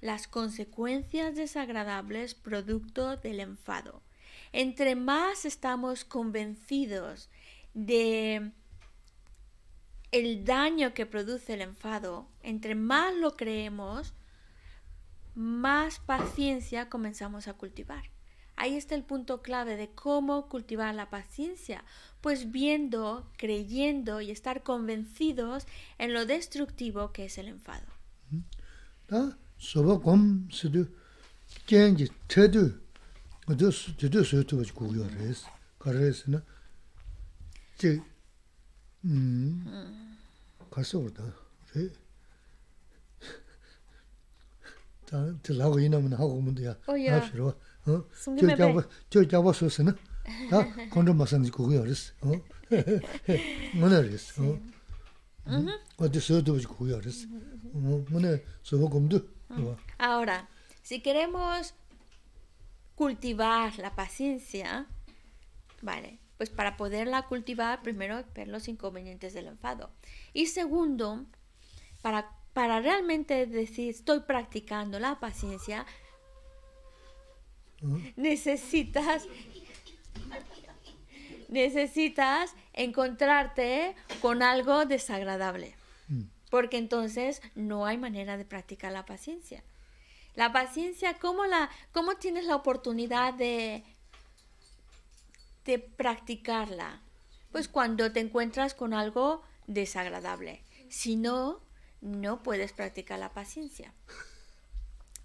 [0.03, 4.01] las consecuencias desagradables producto del enfado.
[4.51, 7.29] Entre más estamos convencidos
[7.73, 8.51] de
[10.11, 14.13] el daño que produce el enfado, entre más lo creemos,
[15.35, 18.11] más paciencia comenzamos a cultivar.
[18.57, 21.85] Ahí está el punto clave de cómo cultivar la paciencia,
[22.19, 25.65] pues viendo, creyendo y estar convencidos
[25.97, 27.87] en lo destructivo que es el enfado.
[29.63, 30.87] soba gom sidu
[31.67, 32.63] genji tedu
[33.47, 35.45] didu suyotu bachi guguyo res.
[35.79, 36.41] Kar resi na
[37.79, 38.01] ji
[39.03, 39.65] mm,
[40.71, 41.23] karsa orda
[41.75, 41.89] re.
[45.43, 47.55] Di lago inamuna hago mundu ya oh, nabshirwa.
[49.11, 49.95] Jo gyaba suyosi na
[50.51, 52.13] da kondro masanji guguyo res.
[53.79, 54.33] Muna res.
[54.39, 54.59] Odi
[55.47, 56.21] mm-hmm.
[56.21, 57.27] suyotu bachi guguyo res.
[58.11, 59.21] Muna soba gomdu
[59.97, 60.47] Ahora,
[60.81, 61.73] si queremos
[62.95, 64.87] cultivar la paciencia,
[65.81, 69.91] vale, pues para poderla cultivar, primero ver los inconvenientes del enfado.
[70.33, 71.25] Y segundo,
[72.01, 75.85] para, para realmente decir estoy practicando la paciencia,
[78.15, 79.27] necesitas
[81.53, 85.75] necesitas encontrarte con algo desagradable.
[86.53, 89.63] Porque entonces no hay manera de practicar la paciencia.
[90.35, 93.83] La paciencia, ¿cómo, la, cómo tienes la oportunidad de,
[95.65, 97.01] de practicarla?
[97.51, 100.61] Pues cuando te encuentras con algo desagradable.
[100.89, 101.59] Si no,
[102.01, 103.91] no puedes practicar la paciencia.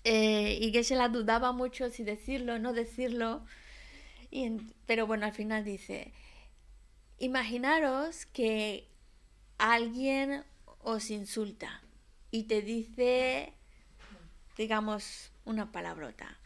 [0.05, 3.45] Eh, y que se la dudaba mucho si decirlo o no decirlo.
[4.31, 4.51] Y
[4.87, 6.11] pero bueno, al final dice,
[7.19, 8.89] imaginaros que
[9.59, 10.43] alguien
[10.83, 11.83] os insulta
[12.31, 13.53] y te dice,
[14.57, 16.39] digamos, una palabrota,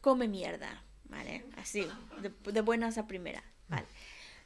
[0.00, 1.44] come mierda, ¿vale?
[1.56, 1.86] Así,
[2.20, 3.86] de, de buenas a primeras, ¿vale?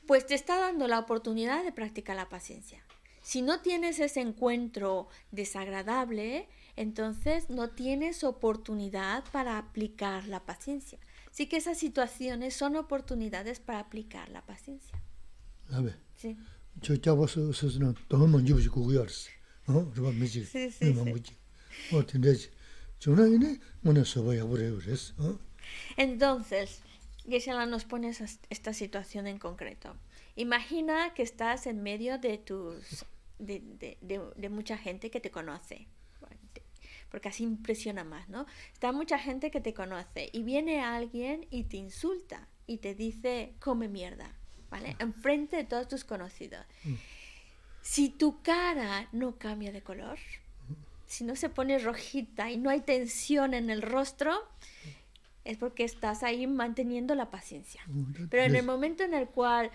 [0.07, 2.83] Pues te está dando la oportunidad de practicar la paciencia.
[3.23, 10.99] Si no tienes ese encuentro desagradable, entonces no tienes oportunidad para aplicar la paciencia.
[11.31, 15.01] Así que esas situaciones son oportunidades para aplicar la paciencia.
[15.71, 16.37] abe Sí.
[16.82, 19.30] 저 잡아서 스스로 더 먼저 보지 그거였어.
[19.68, 19.92] 어?
[19.94, 20.42] 그거 미지.
[20.44, 21.10] Sí, sí, 네, sí.
[21.10, 21.36] 뭐지.
[21.94, 22.52] 어, 근데지.
[23.00, 25.14] 저는 뭐는 서봐야 그래 그랬어.
[25.20, 25.38] 어?
[25.98, 26.82] Entonces,
[27.28, 29.96] Geshe-la nos pone esa- esta situación en concreto.
[30.36, 33.06] Imagina que estás en medio de tus
[33.38, 35.88] de, de- de- de mucha gente que te conoce.
[36.20, 36.64] Bueno, te-
[37.12, 38.46] Porque así impresiona más, ¿no?
[38.74, 43.54] Está mucha gente que te conoce y viene alguien y te insulta y te dice
[43.60, 44.34] come mierda,
[44.75, 44.97] ¿Vale?
[44.99, 46.65] Enfrente de todos tus conocidos.
[47.81, 50.19] Si tu cara no cambia de color,
[51.07, 54.33] si no se pone rojita y no hay tensión en el rostro,
[55.45, 57.83] es porque estás ahí manteniendo la paciencia.
[58.31, 59.71] Pero en el momento en el cual,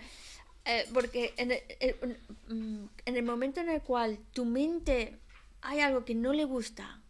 [0.66, 5.18] eh, porque en el, el- mm, en el momento en el cual tu mente
[5.62, 7.00] hay algo que no le gusta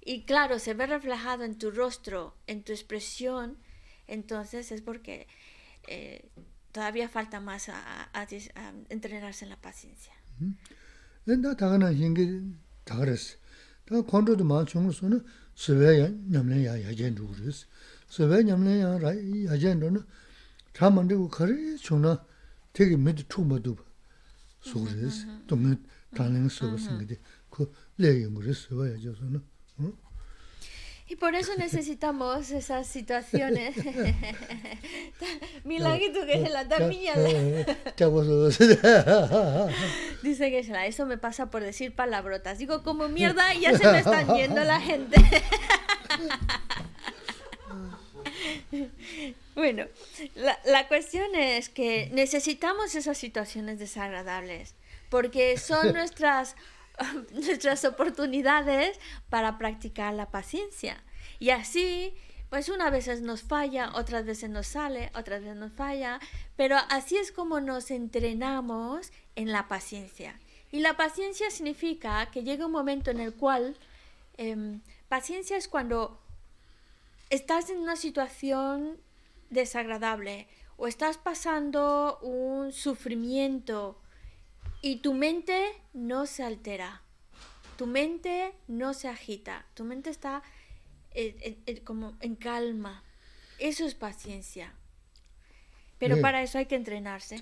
[0.00, 3.58] y claro, se ve reflejado en tu rostro, en tu expresión,
[4.08, 5.26] entonces es porque
[5.88, 6.28] eh,
[6.76, 7.78] todavía falta más a,
[8.12, 10.12] a, a entrenarse en la paciencia.
[10.40, 11.38] Mm-hmm.
[11.38, 12.26] Nda tagana hingi
[12.84, 13.38] tagares.
[13.86, 15.18] Ta kondo de ma chung su na
[15.54, 17.66] suwe ya nyamlen ya ya jen ru res.
[18.14, 20.00] Suwe nyamlen ya ra ya jen ru na
[20.74, 22.12] cha man de ku khari chung na
[22.74, 23.74] tegi mid tu ma du
[24.60, 25.24] su res.
[25.24, 25.46] Mm-hmm.
[25.48, 25.78] Tong ne
[26.14, 26.96] taneng su res mm-hmm.
[26.96, 27.16] ngi de
[27.48, 29.40] ku le yung res suwe ya jo su na.
[31.08, 33.76] Y por eso necesitamos esas situaciones.
[35.64, 37.14] Milagrito que se la tamilla.
[40.22, 42.58] Dice que se eso me pasa por decir palabrotas.
[42.58, 45.16] Digo, como mierda, y ya se me están yendo la gente.
[49.54, 49.84] bueno,
[50.34, 54.74] la, la cuestión es que necesitamos esas situaciones desagradables
[55.08, 56.56] porque son nuestras
[57.32, 61.02] nuestras oportunidades para practicar la paciencia.
[61.38, 62.14] Y así,
[62.50, 66.20] pues unas veces nos falla, otras veces nos sale, otras veces nos falla,
[66.56, 70.38] pero así es como nos entrenamos en la paciencia.
[70.72, 73.76] Y la paciencia significa que llega un momento en el cual
[74.36, 76.20] em, paciencia es cuando
[77.30, 78.98] estás en una situación
[79.50, 83.98] desagradable o estás pasando un sufrimiento
[84.82, 85.62] y tu mente
[85.94, 87.02] no se altera,
[87.76, 90.42] tu mente no se agita, tu mente está
[91.12, 93.02] eh, eh, eh como en calma.
[93.58, 94.74] Eso es paciencia.
[95.98, 97.38] Pero para eso hay que entrenarse.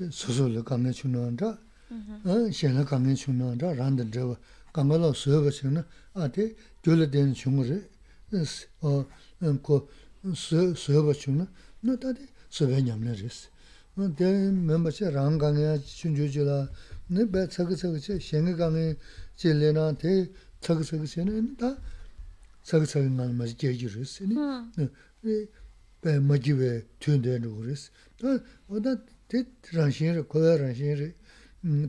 [17.11, 18.96] nē bē tsaka tsaka che, shengi kāngi
[19.36, 20.30] che le nā te
[20.61, 21.76] tsaka tsaka che nē, tā
[22.64, 24.24] tsaka tsaka ngā mā che jī rīs,
[26.00, 27.90] bē mā jī bē tūn dēn rū rīs.
[28.16, 28.96] Tā o tā
[29.28, 29.44] te
[29.76, 31.09] rāngshīn rī, kuya rāngshīn rī,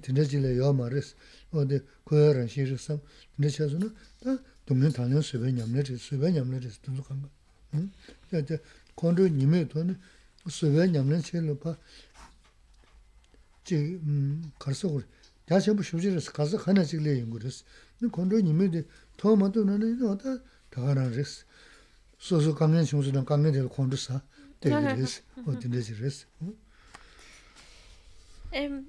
[0.03, 1.15] tīndā jī le yā mā rīs,
[1.51, 2.99] o te kuya rāngshīn rī sām,
[3.35, 4.35] tīndā chā su nā, tā
[4.67, 8.59] dōngyōn tāngyōn sūbē ñam nē rīs, sūbē ñam nē rīs, tūn su kāngā.
[8.95, 9.95] Kondrō nīmē tō nē,
[10.47, 11.75] sūbē ñam nē che lō pā,
[28.51, 28.85] Em,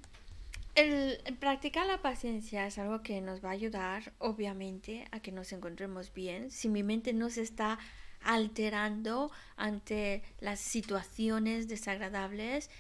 [0.76, 5.52] el, practicar la paciencia es algo que nos va a ayudar, obviamente, a que nos
[5.52, 6.52] encontremos bien.
[6.52, 7.80] Si mi mente no se está
[8.22, 12.70] alterando ante las situaciones desagradables,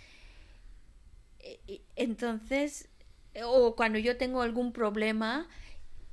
[1.96, 2.88] entonces,
[3.44, 5.48] o cuando yo tengo algún problema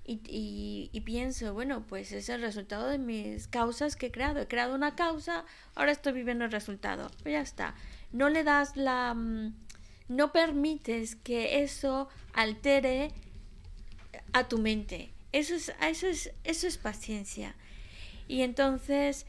[0.06, 4.42] y, y, pienso, bueno, pues es el resultado de mis causas que he creado.
[4.42, 7.10] He creado una causa, ahora estoy viviendo el resultado.
[7.22, 7.76] Pues ya está.
[8.12, 9.54] No le das la mm,
[10.10, 13.12] no permites que eso altere
[14.34, 15.12] a tu mente.
[15.32, 17.56] Eso es, eso es, eso es paciencia.
[18.28, 19.26] Y entonces,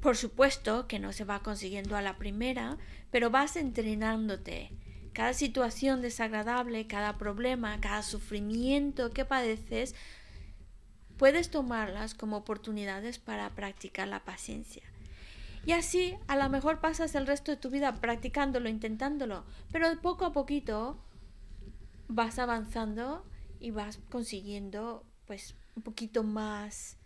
[0.00, 2.76] por supuesto que no se va consiguiendo a la primera,
[3.10, 4.70] pero vas entrenándote.
[5.12, 9.94] Cada situación desagradable, cada problema, cada sufrimiento que padeces,
[11.16, 14.82] puedes tomarlas como oportunidades para practicar la paciencia.
[15.66, 20.24] Y así a lo mejor pasas el resto de tu vida practicándolo, intentándolo, pero poco
[20.24, 20.98] a poquito
[22.08, 23.24] vas avanzando
[23.60, 26.96] y vas consiguiendo pues un poquito más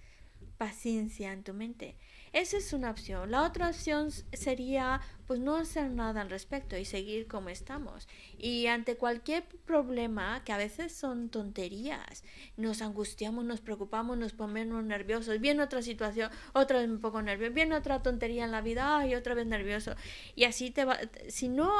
[0.57, 1.97] paciencia en tu mente.
[2.33, 3.31] Esa es una opción.
[3.31, 8.09] La otra opción sería pues no hacer nada al respecto y seguir como estamos.
[8.39, 12.25] Y ante cualquier problema, que a veces son tonterías,
[12.57, 17.55] nos angustiamos, nos preocupamos, nos ponemos nerviosos, viene otra situación, otra vez un poco nervioso,
[17.55, 19.95] viene otra tontería en la vida, y otra vez nervioso.
[20.35, 20.99] Y así te va,
[21.29, 21.71] si no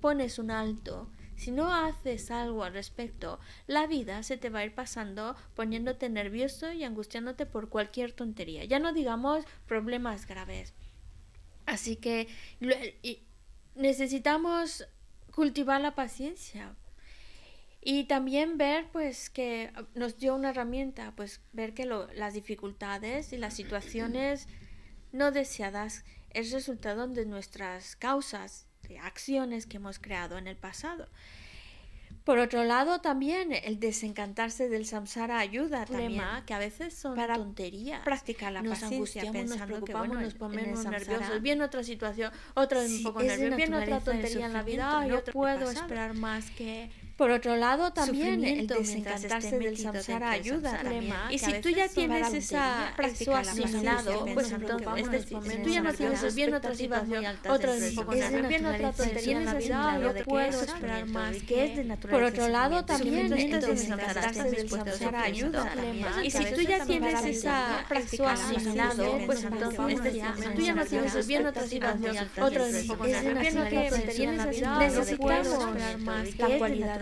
[0.00, 4.64] pones un alto, si no haces algo al respecto, la vida se te va a
[4.64, 8.64] ir pasando poniéndote nervioso y angustiándote por cualquier tontería.
[8.64, 10.74] Ya no digamos problemas graves.
[11.66, 12.28] Así que
[13.74, 14.86] necesitamos
[15.34, 16.74] cultivar la paciencia.
[17.84, 23.38] Y también ver, pues, que nos dio una herramienta, pues, ver que las dificultades y
[23.38, 24.46] las situaciones
[25.10, 28.66] no deseadas es resultado de nuestras causas
[29.00, 31.08] acciones que hemos creado en el pasado.
[32.24, 37.34] Por otro lado, también el desencantarse del samsara ayuda también, que a veces son para
[37.34, 38.02] tonterías.
[38.04, 41.42] Practicar la nos paciencia, nos preocupamos, que, nos ponemos nerviosos.
[41.42, 45.24] Viene otra situación, otra vez un poco nervioso, viene otra tontería en la vida, yo
[45.24, 50.82] puedo esperar más que por otro lado, también el desencantarse del samsara ayuda.
[51.30, 56.34] Y si tú ya tienes esa práctica asimilado, pues entonces, si tú ya no tienes
[56.34, 57.74] bien otra situación, otra
[58.48, 58.92] bien otra
[59.44, 62.10] la vida, yo puedo esperar más que es de naturaleza.
[62.10, 65.74] Por otro lado, también el desencantarse del samsara ayuda.
[66.22, 71.26] Y si tú ya tienes esa práctica asimilado, pues entonces, si tú ya no tienes
[71.26, 72.66] bien otra situación, otra
[73.40, 73.90] bien otra
[74.22, 77.01] en la vida, necesitamos esperar más es de naturaleza.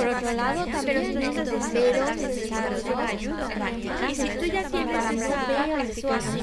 [0.00, 3.70] por otro lado, también necesitamos ayuda.
[4.08, 6.40] Y si tú ya tienes esa situación,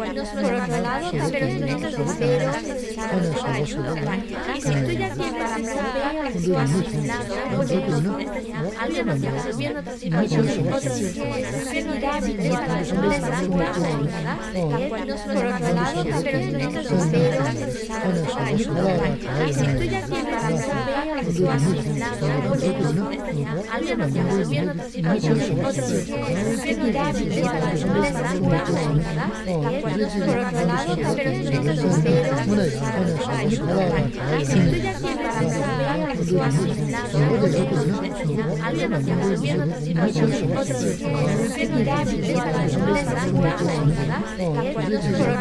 [0.00, 4.16] otros por otro lado, también necesitamos ayuda.
[4.54, 7.34] Y si tú ya tienes esa práctica asimilado,
[8.80, 10.42] alguien nos dice bien otra situación,
[10.72, 11.00] otros
[13.44, 13.88] por otro
[15.34, 17.24] lado, Por otro lado, por otro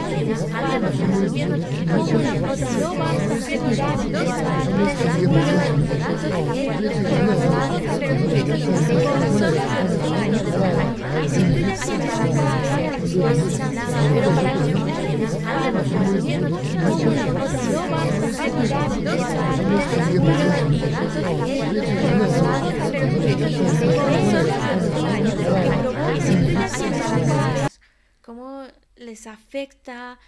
[29.05, 30.19] les afecta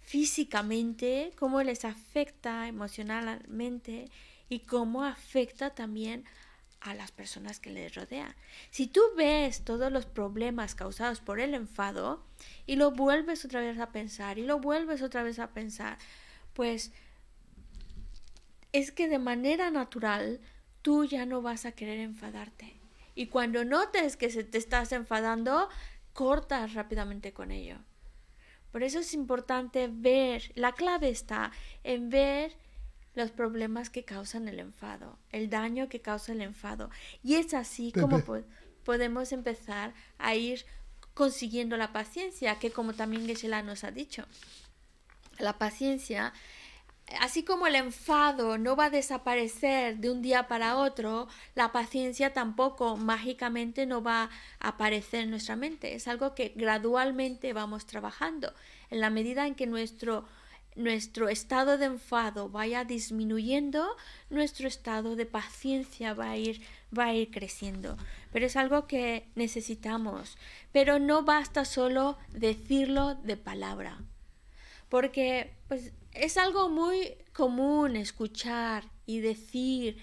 [0.00, 4.10] físicamente, cómo les afecta emocionalmente
[4.48, 6.24] y cómo afecta también
[6.80, 8.34] a las personas que les rodean.
[8.70, 12.22] Si tú ves todos los problemas causados por el enfado
[12.66, 15.96] y lo vuelves otra vez a pensar y lo vuelves otra vez a pensar,
[16.52, 16.92] pues
[18.72, 20.40] es que de manera natural
[20.82, 22.74] tú ya no vas a querer enfadarte.
[23.14, 25.70] Y cuando notes que se te estás enfadando,
[26.12, 27.78] cortas rápidamente con ello.
[28.74, 31.52] Por eso es importante ver, la clave está
[31.84, 32.56] en ver
[33.14, 36.90] los problemas que causan el enfado, el daño que causa el enfado.
[37.22, 38.20] Y es así como
[38.82, 40.66] podemos empezar a ir
[41.14, 44.26] consiguiendo la paciencia, que como también Geshe-la nos ha dicho,
[45.38, 46.32] la paciencia
[47.20, 52.32] así como el enfado no va a desaparecer de un día para otro, la paciencia
[52.32, 54.30] tampoco mágicamente no va
[54.60, 55.94] a aparecer en nuestra mente.
[55.94, 58.52] Es algo que gradualmente vamos trabajando.
[58.90, 60.24] En la medida en que nuestro,
[60.76, 63.96] nuestro estado de enfado vaya disminuyendo,
[64.30, 66.62] nuestro estado de paciencia va a ir,
[66.96, 67.96] va a ir creciendo.
[68.32, 70.38] Pero es algo que necesitamos.
[70.72, 73.98] Pero no basta solo decirlo de palabra.
[74.88, 79.98] Porque pues, es algo muy común escuchar y decir,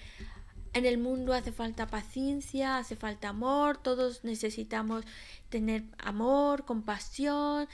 [0.74, 5.04] en el mundo hace falta paciencia, hace falta amor, todos necesitamos
[5.48, 7.68] tener amor, compasión.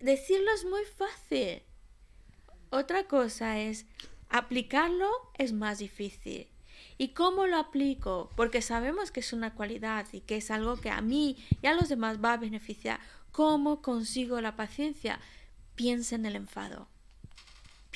[0.00, 1.62] Decirlo es muy fácil.
[2.70, 3.86] Otra cosa es
[4.28, 6.48] aplicarlo es más difícil.
[6.98, 8.30] ¿Y cómo lo aplico?
[8.36, 11.74] Porque sabemos que es una cualidad y que es algo que a mí y a
[11.74, 13.00] los demás va a beneficiar.
[13.32, 15.20] ¿Cómo consigo la paciencia?
[15.74, 16.88] Piensa en el enfado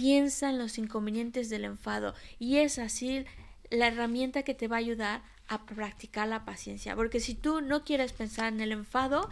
[0.01, 3.27] piensa en los inconvenientes del enfado y es así
[3.69, 6.97] la herramienta que te va a ayudar a practicar la paciencia.
[6.97, 9.29] Porque si tú no quieres pensar en el enfado,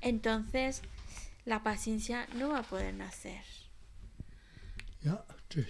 [0.00, 0.80] entonces
[1.44, 3.44] la paciencia no va a poder nacer.
[5.02, 5.66] Ya, sí.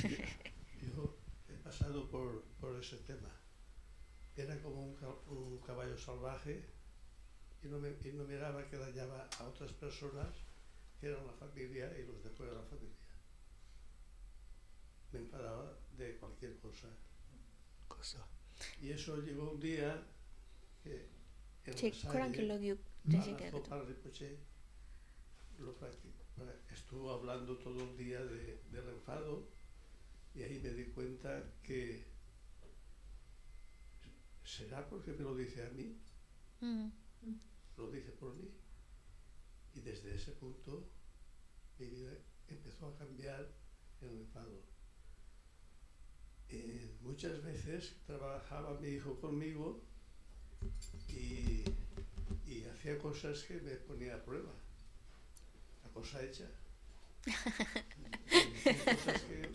[0.82, 1.16] Yo
[1.48, 3.30] he pasado por, por, ese tema.
[4.34, 4.96] Era como un,
[5.28, 6.64] un caballo salvaje
[7.62, 10.47] y no, me, y no miraba que dañaba a otras personas
[11.02, 12.96] eran la familia y los de fuera de la familia.
[15.12, 16.88] Me enfadaba de cualquier cosa.
[17.86, 18.26] cosa.
[18.80, 20.06] Y eso llegó un día
[20.82, 21.08] que
[21.64, 21.92] en sí,
[22.32, 22.78] que lo dio
[25.58, 25.74] lo
[26.70, 29.48] estuvo hablando todo el día de, del enfado
[30.34, 32.04] y ahí me di cuenta que
[34.44, 35.96] será porque me lo dice a mí,
[36.60, 36.88] mm.
[37.76, 38.48] lo dice por mí.
[39.74, 40.88] Y desde ese punto
[41.78, 42.12] mi vida
[42.48, 43.48] empezó a cambiar
[44.00, 44.62] en el enfado.
[46.50, 49.82] Eh, muchas veces trabajaba mi hijo conmigo
[51.08, 51.62] y,
[52.46, 54.52] y, hacía cosas que me ponía a prueba.
[55.84, 56.50] La cosa hecha.
[58.84, 59.50] cosas que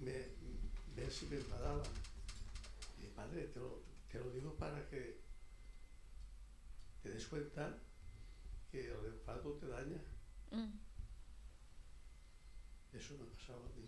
[0.00, 0.12] me,
[0.96, 1.82] ver si me enfadaba.
[3.00, 5.20] Y padre, te lo, te lo digo para que
[7.02, 7.78] te des cuenta
[8.70, 10.00] que el enfado te daña.
[10.50, 10.72] Mm.
[12.92, 13.86] Eso me ha pasado a mí.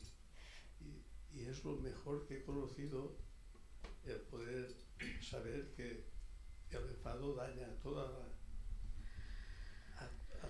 [0.81, 3.17] Y, y, es lo mejor que he conocido
[4.05, 4.75] el poder
[5.21, 6.05] saber que
[6.71, 8.29] el enfado daña toda la,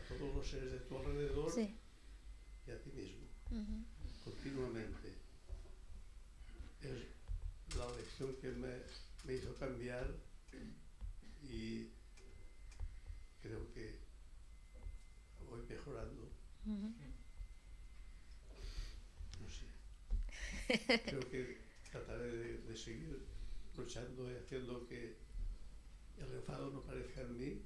[0.09, 1.77] todos los seres de tu alrededor Sí.
[2.67, 3.27] y a ti mismo,
[4.25, 5.15] continuamente.
[6.83, 8.83] Es la lección que me,
[9.25, 10.13] me hizo cambiar
[11.43, 11.91] y
[15.90, 16.32] voy mejorando.
[16.66, 16.94] Ujú.
[19.42, 19.66] No sé.
[21.06, 21.58] Creo que
[21.92, 23.26] trataré de, de seguir
[23.76, 25.18] luchando y haciendo que
[26.18, 27.62] el enfado no parezca en mí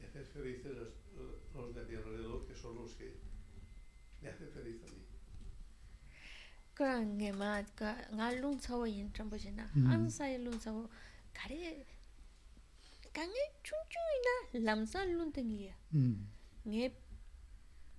[0.00, 0.88] y hacer felices los,
[1.54, 3.14] los de mi alrededor, que son los que
[4.20, 5.02] me hacen feliz a mí.
[6.76, 7.72] 그런 게막
[8.12, 9.88] nga lung sawo yin chambo jina 음.
[9.88, 10.90] an sa lung sawo
[11.32, 11.86] kare
[13.16, 16.28] kange chung chung ina lamsa lung tengi ya 음.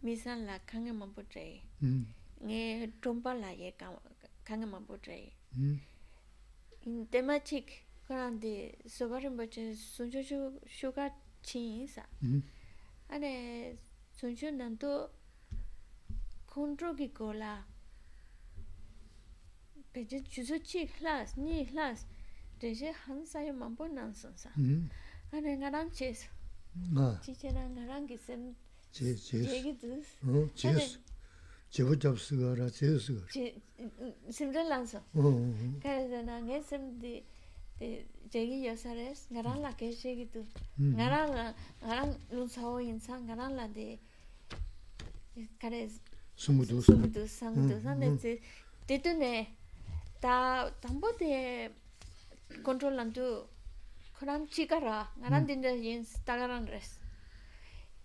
[0.03, 1.47] mi san la khang ma bu tre
[2.47, 2.63] nge
[3.03, 3.71] tompa la ye
[4.47, 5.19] khang ma bu tre
[6.87, 7.67] in tema chik
[8.07, 8.55] karan de
[8.87, 10.39] sobarim bo chen sunchu chu
[10.79, 11.07] shuga
[11.43, 12.03] chin sa
[13.09, 13.33] ane
[14.19, 14.91] sunchu nan to
[16.47, 17.53] kontro ki kola
[19.93, 22.05] peche chuzo chi khlas ni khlas
[22.61, 24.51] deje han sayo mambo nan san sa
[25.33, 26.27] ane ngarang ches
[27.25, 28.43] chi chena ngarang ki sem
[28.92, 29.46] 제 제스.
[29.46, 31.00] jegi dus 어, 제스.
[31.70, 33.28] 제부 잡스가라 제스가.
[33.28, 33.54] chi
[34.30, 35.80] simden lan so 어, 어.
[35.80, 37.24] kare na nge sem di
[37.80, 40.42] de jegi yosares ngarang la ke jegi du
[40.80, 40.96] 음.
[40.98, 41.54] ngarang la
[41.84, 44.00] ngarang lun sao yin sa ngarang la de
[45.60, 45.90] kare
[46.36, 46.82] 스무두.
[46.82, 48.18] sumudu sangdu 음, sande 음.
[48.18, 48.40] zi
[48.88, 49.48] ditu ne
[50.20, 51.70] ta tambo de
[52.64, 53.46] control landu
[54.18, 55.70] koram chikara ngaran dinde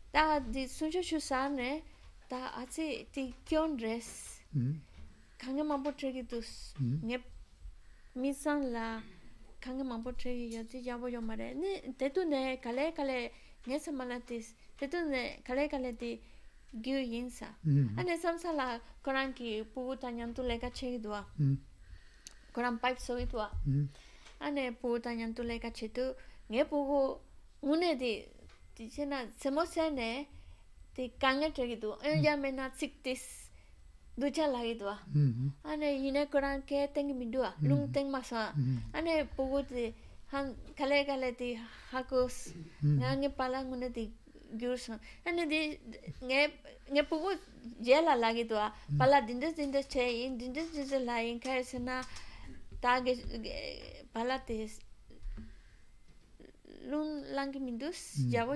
[0.06, 1.82] yin tagaran res ta di sunjo shu sa ne
[2.28, 4.80] ta achi ti kyon res 음.
[5.42, 7.00] kange mambo tregi dus 음.
[7.04, 7.20] nge
[8.14, 9.02] misan la
[9.60, 13.30] kange mambo tregi yo ti yabo yo mare ne tetu ne kale kale
[13.66, 16.20] nge samalatis tetu ne kale kale ti
[16.74, 17.98] gyu yin sa 음.
[17.98, 21.56] ane samsala koran ki pugu tanyan tu leka chegi dua 음.
[22.52, 23.88] koran pipe sogi dua 음.
[24.40, 26.14] ane pugu tanyan tu leka chetu
[26.50, 27.18] nge pugu
[27.62, 28.24] une di
[28.76, 30.26] di chena semo sene
[30.94, 33.22] di kange chegi du ane ya mena siktis
[34.16, 35.52] ducha lagi dua 음.
[35.64, 38.80] ane yine koran ke tengi mindua lung teng masa 음.
[38.92, 39.86] ane pugu di
[40.32, 41.56] han kale kale di
[41.92, 42.52] hakus
[42.84, 42.98] 음.
[43.00, 44.04] nga nge pala ngune di
[44.60, 45.60] gyursan ane di
[46.28, 46.40] nge
[46.92, 47.30] nge pugu
[47.80, 48.68] jela lagi tua
[48.98, 52.04] pala dindes dindes che in dindes dindes la in kai sena
[52.82, 54.76] ta ge ge- pala tes
[56.91, 58.31] lun lang mindus mm.
[58.31, 58.53] javo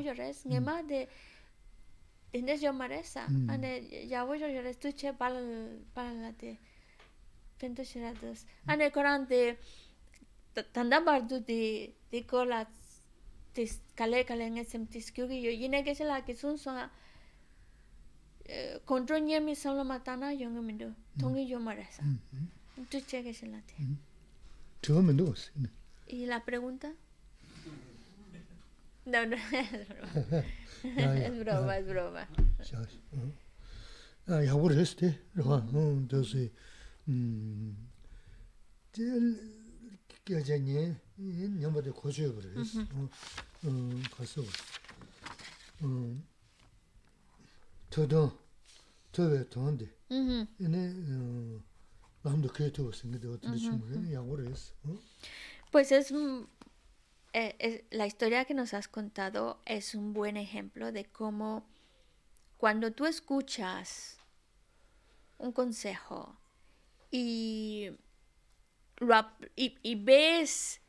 [0.48, 1.08] ngema de
[2.34, 5.36] indes yo maresa ane ah, javo jores tu che pal
[5.94, 6.58] pal ah, la te
[7.60, 9.58] pentu shirados ane korante
[10.74, 12.66] tanda bardu di di kola
[13.54, 16.90] tis kale kale ngesem tis kyugi yo yine geshe la ki sun songa
[18.86, 20.88] kontro nyemi samlo matana yonge mindu
[21.20, 22.04] tongi yo maresa
[22.90, 23.76] tu che geshe la te
[24.82, 25.36] tu mindu
[26.08, 26.92] y la pregunta
[29.06, 29.36] No, no,
[30.84, 32.28] es broma, es broma.
[34.28, 36.52] Ya, ya por este, roba, no, entonces,
[37.08, 37.72] mmm,
[40.24, 42.88] que ya ni, ni me de coche por eso.
[43.64, 44.44] Um, caso.
[45.82, 46.22] Um.
[47.90, 48.34] Todo
[49.12, 49.88] todo todo.
[50.10, 50.48] Mhm.
[50.60, 51.62] Ne,
[52.24, 54.74] lamdo que todo se me de otro chimbo, ya por eso.
[55.72, 56.44] Pues es mm,
[57.34, 61.66] Eh, la historia que nos has contado es un buen ejemplo de cómo
[62.58, 64.18] cuando tú escuchas
[65.38, 66.38] un consejo
[67.10, 67.90] y,
[68.98, 69.16] lo,
[69.56, 70.82] y, y ves,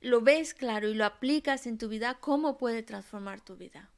[0.00, 3.90] lo ves claro y lo aplicas en tu vida, ¿cómo puede transformar tu vida?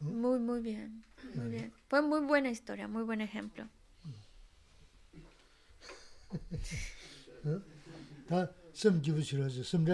[0.00, 1.04] Muy, muy bien,
[1.34, 1.72] muy bien.
[1.88, 3.68] Fue muy buena historia, muy buen ejemplo.
[8.80, 9.84] sem jibu sem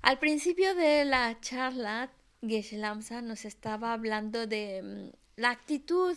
[0.00, 2.10] Al principio de la charla,
[2.40, 6.16] Geshe Lamsa nos estaba hablando de la actitud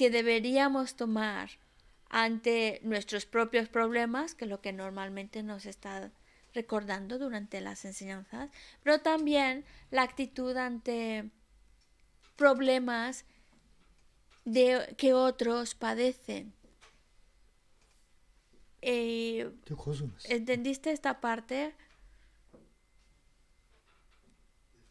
[0.00, 1.50] que deberíamos tomar
[2.08, 6.10] ante nuestros propios problemas, que es lo que normalmente nos está
[6.54, 8.48] recordando durante las enseñanzas,
[8.82, 11.28] pero también la actitud ante
[12.36, 13.26] problemas
[14.46, 16.54] de, que otros padecen.
[18.80, 19.50] Eh,
[20.30, 21.74] ¿Entendiste esta parte?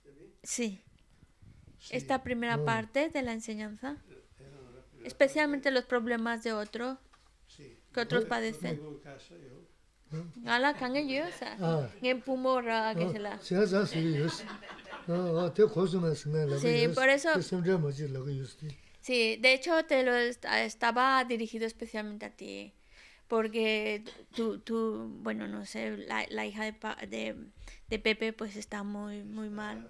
[0.04, 0.84] ¿Este sí.
[1.90, 3.98] Esta primera parte de la enseñanza
[5.04, 6.98] especialmente los problemas de otro
[7.94, 8.80] que otros padecen.
[10.46, 11.56] Ala ah, kange yosa.
[12.02, 13.38] Ngen pumo ra que se la.
[13.40, 14.44] Se sa si yos.
[15.08, 16.58] Ah, te khosuma sme la.
[16.58, 17.30] Sí, por eso.
[19.02, 22.74] Sí, de hecho te lo estaba dirigido especialmente a ti.
[23.28, 24.04] Porque
[24.36, 26.74] tú, tú bueno, no sé, la, la hija de,
[27.08, 27.36] de,
[27.88, 29.88] de Pepe pues está muy, muy mal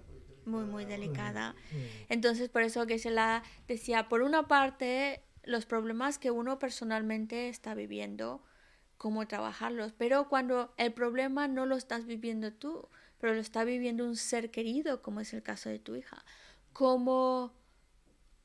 [0.50, 1.54] muy, muy delicada.
[2.08, 7.48] Entonces por eso que se la decía, por una parte, los problemas que uno personalmente
[7.48, 8.42] está viviendo,
[8.98, 14.04] cómo trabajarlos, pero cuando el problema no lo estás viviendo tú, pero lo está viviendo
[14.04, 16.24] un ser querido, como es el caso de tu hija,
[16.72, 17.54] cómo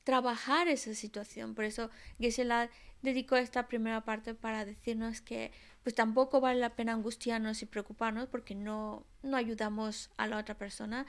[0.04, 1.54] trabajar esa situación.
[1.54, 2.70] Por eso Gisela
[3.02, 5.52] dedicó esta primera parte para decirnos que
[5.82, 10.56] pues tampoco vale la pena angustiarnos y preocuparnos porque no, no ayudamos a la otra
[10.56, 11.06] persona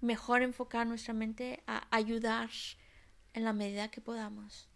[0.00, 2.50] mejor enfocar nuestra mente a ayudar
[3.32, 4.68] en la medida que podamos.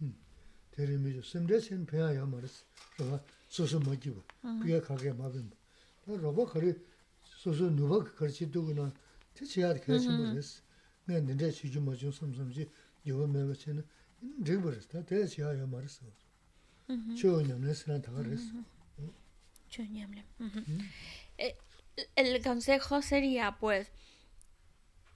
[22.16, 23.90] El consejo sería, pues,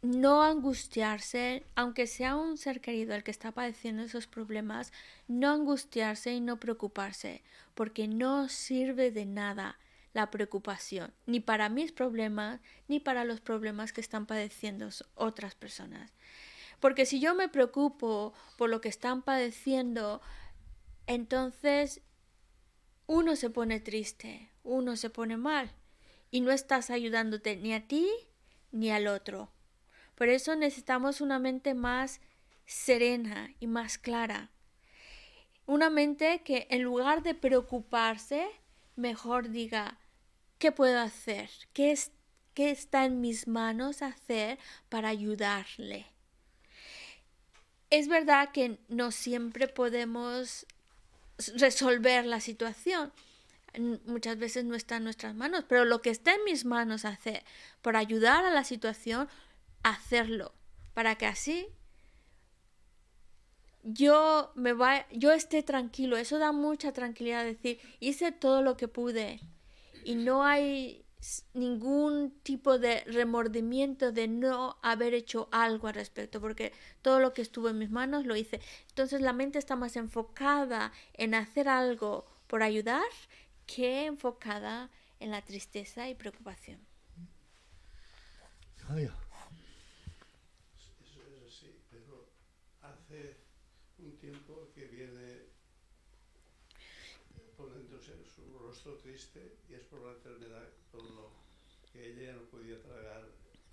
[0.03, 4.93] no angustiarse, aunque sea un ser querido el que está padeciendo esos problemas,
[5.29, 7.43] no angustiarse y no preocuparse,
[7.75, 9.79] porque no sirve de nada
[10.13, 16.13] la preocupación, ni para mis problemas, ni para los problemas que están padeciendo otras personas.
[16.81, 20.21] Porque si yo me preocupo por lo que están padeciendo,
[21.07, 22.03] entonces
[23.07, 25.71] uno se pone triste, uno se pone mal
[26.33, 28.11] y no estás ayudándote ni a ti
[28.73, 29.49] ni al otro.
[30.15, 32.21] Por eso necesitamos una mente más
[32.67, 34.51] serena y más clara.
[35.67, 38.47] Una mente que en lugar de preocuparse,
[38.97, 39.99] mejor diga,
[40.59, 41.51] ¿qué puedo hacer?
[41.73, 42.13] ¿Qué, es,
[42.55, 44.59] qué está en mis manos hacer
[44.89, 46.07] para ayudarle?
[47.91, 50.67] Es verdad que no siempre podemos
[51.57, 53.13] resolver la situación.
[54.07, 57.45] Muchas veces no está en nuestras manos, pero lo que está en mis manos hacer
[57.81, 59.29] por ayudar a la situación,
[59.83, 60.55] hacerlo,
[60.95, 61.69] para que así
[63.83, 66.17] yo me va, yo esté tranquilo.
[66.17, 69.41] Eso da mucha tranquilidad decir, hice todo lo que pude
[70.05, 71.05] y no hay
[71.55, 77.43] ningún tipo de remordimiento de no haber hecho algo al respecto, porque todo lo que
[77.43, 78.61] estuvo en mis manos lo hice.
[78.89, 83.03] Entonces la mente está más enfocada en hacer algo por ayudar
[83.67, 84.91] que enfocada
[85.21, 86.81] en la tristeza y preocupación.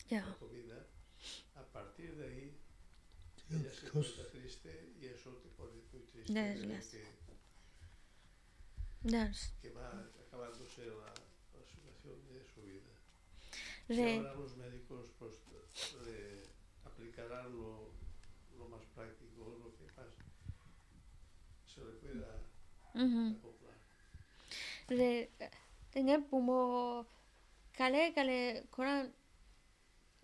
[0.10, 0.36] Ya.
[0.40, 0.88] Comida,
[1.56, 2.58] a partir de ahí,
[3.52, 6.34] ella se encuentra triste y eso te pone muy triste.
[6.34, 6.98] Yes, yes.
[9.04, 9.54] Yes.
[9.62, 11.14] Que va acabándose la,
[11.58, 12.90] la situación de su vida.
[13.88, 14.16] Re...
[14.16, 15.36] Y ahora los médicos pues,
[16.06, 16.44] le
[16.86, 17.92] aplicarán lo,
[18.58, 20.24] lo más práctico, lo que pasa.
[21.68, 22.36] Se le pueda
[22.96, 23.38] uh -huh.
[23.38, 23.78] acoplar.
[24.88, 25.30] Re...
[25.92, 27.06] Tenga como...
[27.74, 29.14] Kale, kale, koran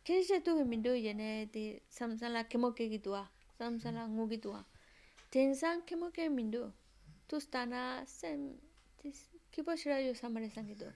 [0.06, 3.24] kenshe tu mi do yene de samsala kemo ke gi dua
[3.58, 4.14] samsala mm.
[4.16, 4.62] ngu gi dua
[5.32, 6.64] tensan kemo ke mi do
[7.28, 8.40] tu stana sem
[9.02, 9.20] this
[9.52, 10.90] kibo shira yo samare sang gi do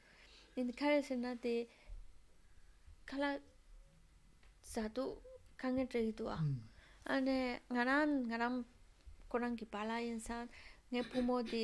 [0.56, 1.56] in kare se na de
[3.10, 3.30] kala
[4.61, 5.06] satu
[5.57, 6.60] kange tre gi dua mm.
[7.14, 7.38] ane
[7.73, 8.65] ngaran ngaran
[9.31, 10.45] korang ki pala insan
[10.91, 11.64] nge pumo de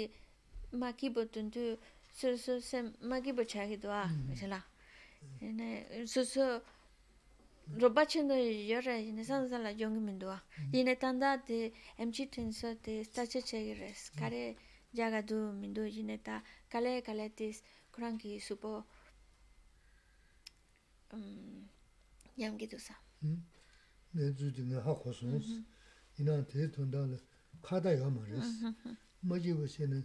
[0.82, 1.78] ma kibo tun tu
[2.18, 4.02] su su sem ma kibo cha gi dua
[4.40, 5.46] chala mm.
[5.48, 5.70] ene
[6.14, 6.46] su su
[7.74, 10.76] roba chendo yore ine sansa la yongi mindua mm-hmm.
[10.76, 14.56] ine tanda de mchi tenso de stache chegres kare
[14.94, 18.86] jaga du mindu ine ta kale kale tis kurang ki supo
[21.14, 21.68] um mm,
[22.38, 23.42] yam gi dusa mm-hmm.
[24.14, 25.66] ne zu de ne ha khosus mm-hmm.
[26.20, 27.20] ina te tonda le
[27.62, 28.64] kada ya ma res.
[29.24, 30.04] Ma ji wo se ne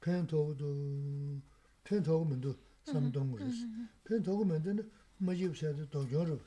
[0.00, 1.40] pen to du
[1.84, 2.54] pen to mindu
[2.84, 3.64] samdong res.
[4.04, 4.82] Pen to mindu ne
[5.18, 6.40] ma ji wo se do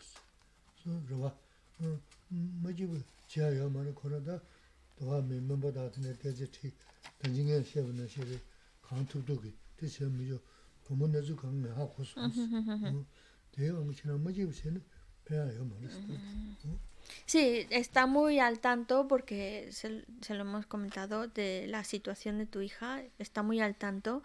[17.26, 22.62] Sí, está muy al tanto porque se, lo hemos comentado de la situación de tu
[22.62, 24.24] hija, está muy al tanto,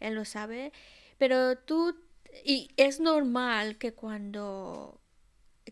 [0.00, 0.72] él lo sabe,
[1.18, 1.96] pero tú,
[2.44, 5.00] y es normal que cuando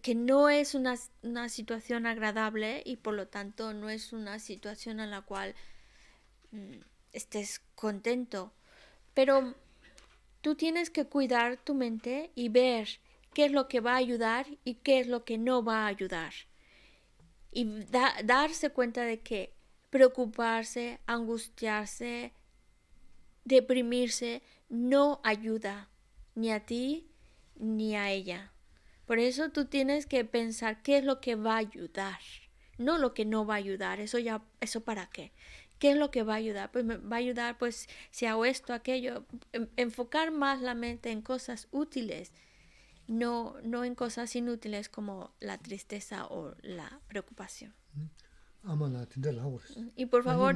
[0.07, 5.01] que no es una, una situación agradable y por lo tanto no es una situación
[5.01, 5.57] en la cual
[6.53, 6.79] mm,
[7.13, 8.53] estés contento,
[9.15, 9.55] pero
[10.43, 12.89] tú tienes que cuidar tu mente y ver
[13.35, 15.89] qué es lo que va a ayudar y qué es lo que no va a
[15.89, 16.35] ayudar.
[17.51, 19.53] Y da- darse cuenta de que
[19.91, 22.33] preocuparse, angustiarse,
[23.45, 25.89] deprimirse no ayuda
[26.35, 27.09] ni a ti
[27.57, 28.53] ni a ella.
[29.07, 32.19] Por eso tú tienes que pensar qué es lo que va a ayudar,
[32.77, 35.33] no lo que no va a ayudar, eso ya, eso para qué.
[35.79, 36.73] ¿Qué es lo que va a ayudar?
[36.73, 41.23] Pues va a ayudar, pues, si hago esto, aquello, em, enfocar más la mente en
[41.23, 42.33] cosas útiles,
[43.07, 47.75] no, no en cosas inútiles como la tristeza o la preocupación.
[49.95, 50.55] Y por favor...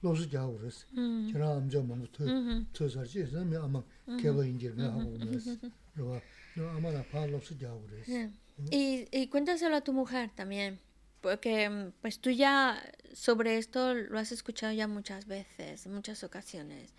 [0.00, 0.86] 뭐지 무슨 배안도 그랬어.
[0.88, 1.00] 그 배아요 말했어.
[1.00, 1.32] 아 로스 자고 그랬어.
[1.32, 2.24] 저랑 암저 뭐부터
[2.72, 3.82] 저 살지 그러면 아마
[4.20, 5.56] 개버 인지를 하고 그랬어.
[5.94, 6.20] 그리고
[6.56, 8.12] 너 아마 나파 로스 자고 그랬어.
[8.12, 8.30] Sí.
[8.70, 10.78] Y, y cuéntaselo a tu mujer también,
[11.20, 12.80] porque mm, pues tú ya
[13.12, 16.94] sobre esto lo has escuchado ya muchas veces, en muchas ocasiones.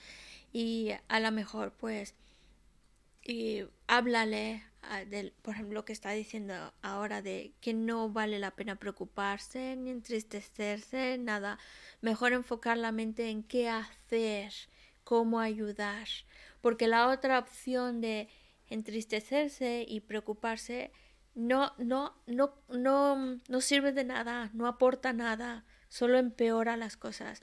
[0.52, 2.14] Y a lo mejor pues
[3.24, 8.39] y háblale ah, del, por ejemplo, lo que está diciendo ahora de que no vale
[8.39, 11.59] la pena preocuparse ni entristecerse, nada.
[12.01, 14.53] Mejor enfocar la mente en qué hacer,
[15.05, 16.09] cómo ayudar.
[16.61, 18.29] Porque la otra opción de
[18.69, 20.93] entristecerse y preocuparse
[21.35, 27.43] no, no, no, no, no sirve de nada, no aporta nada, solo empeora las cosas.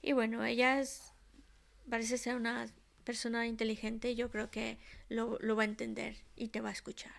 [0.00, 0.82] Y bueno, ella
[1.88, 2.66] parece ser una
[3.02, 7.14] persona inteligente yo creo que lo, lo va a entender y te va a escuchar.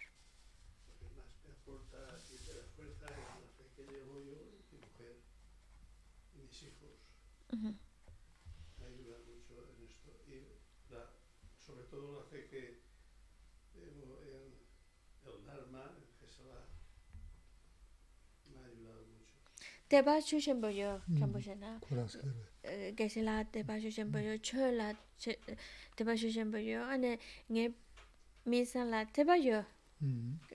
[1.02, 1.98] Lo que más me aporta
[2.32, 4.38] y me da fuerza es la fe que llevo yo,
[4.72, 5.16] mi mujer
[6.36, 7.00] y mis hijos.
[8.80, 10.12] Me ayuda mucho en esto.
[10.28, 11.12] Y la-
[11.60, 12.82] sobre todo la fe que
[13.74, 14.54] tengo en
[15.26, 16.68] el Dharma, en Gesala,
[18.52, 19.36] me ha ayudado mucho.
[21.88, 22.08] Te va
[22.44, 22.53] a
[22.96, 24.94] gexi la tepa shushen poyo, cho la
[25.96, 27.20] tepa shushen poyo, ane
[27.52, 27.74] nge
[28.46, 29.64] mi san la tepa yo,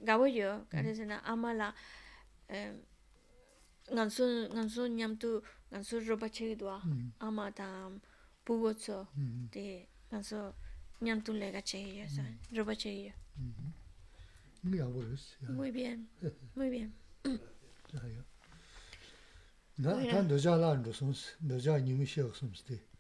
[0.04, 1.74] gawo yo, kare zina ama la
[3.92, 4.24] ngansu,
[4.54, 6.82] ngansu nyamtu, ngansu roba chegidwa,
[7.20, 8.00] ama tam
[8.44, 9.06] bugo tso,
[9.52, 10.52] di ngansu
[11.00, 12.06] nyamtu lega chegiyo,
[12.52, 13.12] roba chegiyo.
[15.48, 16.08] Muy bien,
[16.56, 16.92] muy bien.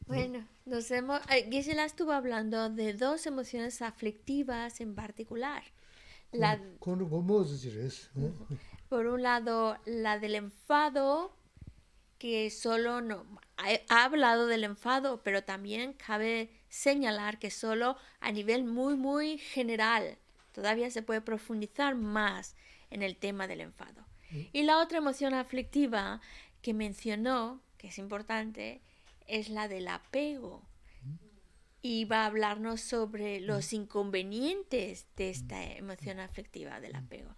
[0.06, 5.64] Bueno, nos hemos, eh, Gisela estuvo hablando de dos emociones aflictivas en particular.
[6.32, 6.60] La,
[8.88, 11.34] por un lado, la del enfado,
[12.18, 13.26] que solo no,
[13.56, 20.16] ha hablado del enfado, pero también cabe señalar que solo a nivel muy, muy general.
[20.52, 22.56] Todavía se puede profundizar más
[22.90, 24.04] en el tema del enfado.
[24.52, 26.20] Y la otra emoción aflictiva
[26.67, 28.81] que mencionó, que es importante,
[29.27, 30.61] es la del apego.
[31.81, 37.35] Y va a hablarnos sobre los inconvenientes de esta emoción aflictiva del apego.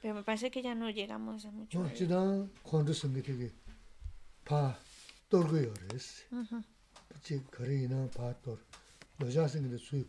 [0.00, 1.78] Pero me parece que ya no llegamos a mucho.
[1.78, 1.96] 어, a ello.
[1.96, 3.52] 지단 콘도 생게 되게
[4.44, 4.76] 파
[5.30, 6.24] 돌고요 그랬어.
[7.22, 8.58] 지 거리나 파돌.
[9.16, 10.04] 너자 생게 수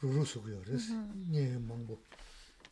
[0.00, 0.94] 루루스고요 그랬어.
[1.34, 2.00] 예, 망보.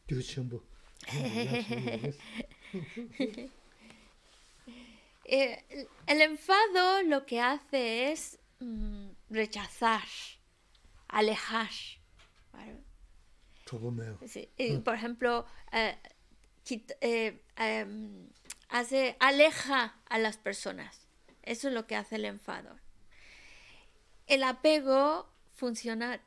[0.06, 0.62] 뒤치음보.
[5.31, 10.07] Eh, el enfado lo que hace es mm, rechazar,
[11.07, 11.69] alejar.
[14.57, 14.79] Mm.
[14.83, 15.95] por ejemplo, eh,
[17.01, 18.27] eh, em,
[18.69, 21.07] hace, aleja a las personas.
[21.43, 22.79] Eso es lo que hace el enfado.
[24.25, 26.19] El apego funciona,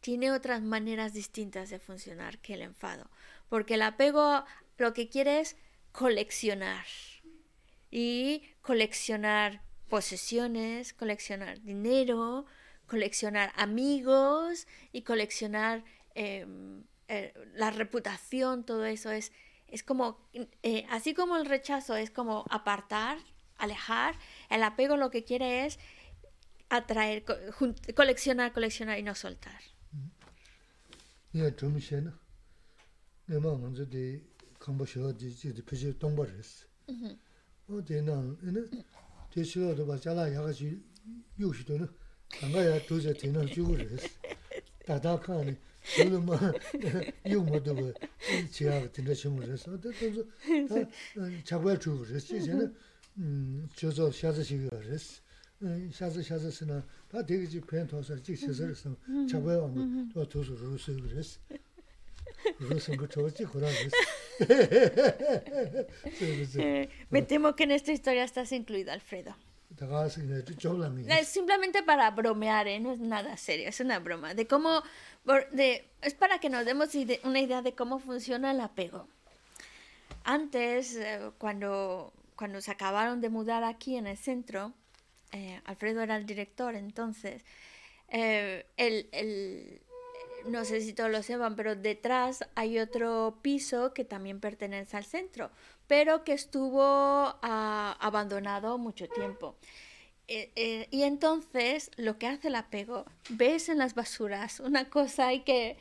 [0.00, 3.08] tiene otras maneras distintas de funcionar que el enfado,
[3.48, 4.44] porque el apego
[4.76, 5.56] lo que quiere es
[5.92, 6.84] coleccionar
[7.98, 12.44] y coleccionar posesiones, coleccionar dinero,
[12.86, 15.82] coleccionar amigos y coleccionar
[16.14, 16.46] eh,
[17.08, 19.10] eh, la reputación, todo eso.
[19.10, 19.32] Es,
[19.68, 20.20] es como,
[20.62, 23.16] eh, así como el rechazo es como apartar,
[23.56, 24.14] alejar,
[24.50, 25.78] el apego lo que quiere es
[26.68, 27.38] atraer, co-
[27.94, 29.62] coleccionar, coleccionar y no soltar.
[37.65, 37.81] 쉬나.
[37.81, 37.81] 내가 먼저 대 컴보셔 지지 표시 동버렸어.
[37.81, 38.37] 어, 대나.
[38.43, 38.69] 얘는
[39.33, 40.81] 제 치료도 봐 잘라 야가지
[41.39, 41.87] 요시도는
[42.29, 43.97] 강가야 도저 되는 주고를
[44.85, 45.55] 다다카니
[45.95, 46.37] 저는 뭐
[47.29, 47.93] 용모도 뭐
[48.51, 50.23] 지하가 된다 싶으면서 그래서
[50.67, 50.89] 다
[51.43, 52.75] 자고야 주고를 이제는
[53.17, 55.21] 음 저저 샤즈시가 그랬어
[55.91, 58.95] 샤즈 샤즈스나 다 되게 지 펜토서 직시서서
[59.29, 59.57] 자고야
[60.13, 61.39] 또 도서로 쓰고 그랬어
[66.58, 69.34] Eh, me temo que en esta historia estás incluido, Alfredo.
[71.24, 72.80] Simplemente para bromear, ¿eh?
[72.80, 74.34] no es nada serio, es una broma.
[74.34, 74.82] De cómo,
[75.52, 76.90] de, es para que nos demos
[77.24, 79.08] una idea de cómo funciona el apego.
[80.24, 84.72] Antes, eh, cuando, cuando se acabaron de mudar aquí en el centro,
[85.32, 87.44] eh, Alfredo era el director entonces,
[88.08, 89.82] eh, el, el,
[90.48, 95.04] no sé si todos lo sepan, pero detrás hay otro piso que también pertenece al
[95.04, 95.50] centro,
[95.86, 99.56] pero que estuvo ah, abandonado mucho tiempo.
[100.28, 105.32] Eh, eh, y entonces lo que hace el apego, ves en las basuras una cosa
[105.32, 105.76] y que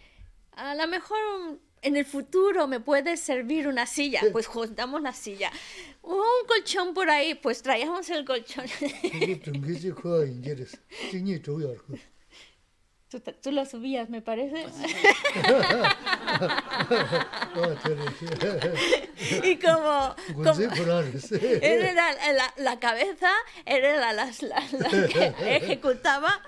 [0.52, 5.14] a lo mejor un- en el futuro me puede servir una silla, pues juntamos la
[5.14, 5.52] silla.
[6.02, 8.66] O un colchón por ahí, pues traíamos el colchón.
[13.10, 14.65] Tú, tú lo subías, me parece.
[17.53, 17.76] Pues
[19.44, 20.15] y como...
[20.34, 23.30] como él era la, la, cabeza,
[23.65, 26.41] él era la, la, la, que ejecutaba.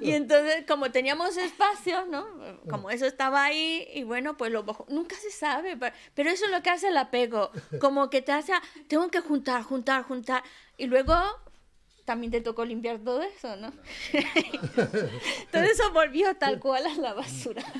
[0.00, 2.26] Y entonces, como teníamos espacio, ¿no?
[2.68, 4.64] Como eso estaba ahí, y bueno, pues lo.
[4.88, 5.78] Nunca se sabe,
[6.14, 7.52] pero eso es lo que hace el apego.
[7.80, 10.42] Como que te hace, ah, tengo que juntar, juntar, juntar.
[10.76, 11.14] Y luego
[12.04, 13.72] también te tocó limpiar todo eso, ¿no?
[15.52, 17.64] todo eso volvió tal cual a la basura.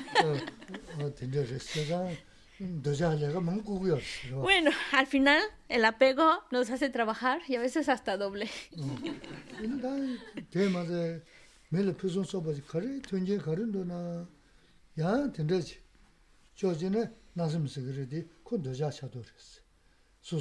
[4.35, 8.49] bueno, al final el apego nos hace trabajar y a veces hasta doble.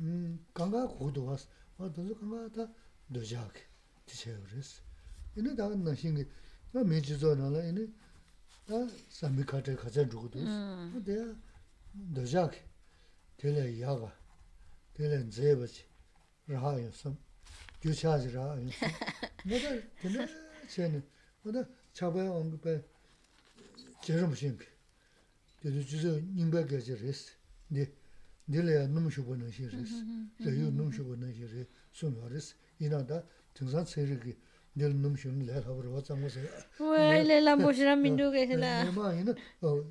[0.00, 1.48] 음, 강가 고도 왔어.
[1.78, 2.72] 와도 강가 다
[3.12, 3.60] 도자게.
[4.06, 4.82] 지셔 그랬어.
[5.36, 6.28] 얘는 다 나신게
[6.72, 7.94] 나 메지조나라 얘는
[8.66, 8.74] 다
[9.10, 10.90] 삼미카테 가자 누구도 있어.
[10.92, 11.34] 근데
[12.14, 12.64] 도자게.
[13.36, 14.12] 되래 야가.
[14.94, 15.84] 되래 제버지.
[16.46, 17.16] 라하요 섬.
[17.80, 18.56] 교차지라.
[19.44, 19.68] 내가
[20.00, 20.26] 되네.
[20.68, 21.08] 쟤는
[21.42, 22.82] 뭐다 차바야 언급해.
[24.02, 24.66] 제름 신게.
[25.60, 27.32] 그래서 주저 님백에 저랬어.
[27.68, 27.92] 네.
[28.44, 29.94] 내려야 너무 쇼보는 시랬어.
[30.42, 31.64] 저요 너무 쇼보는 시래.
[31.92, 32.54] 손어랬어.
[32.80, 33.22] 이나다
[33.54, 34.36] 등산 세르기
[34.74, 36.40] 내일 너무 쇼는 내가 하러 왔다 뭐서.
[36.80, 38.90] Uy, le la pusieron a mi nuque, se 내 la...
[38.90, 39.84] 마이는 어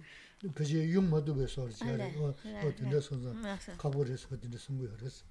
[0.54, 2.16] 그지 용마도 배서 지 아, 네.
[2.18, 3.78] 어, 네, 어, 근데 선사 맞아.
[3.78, 5.24] 가버려서 어딘데 승부야 그랬어.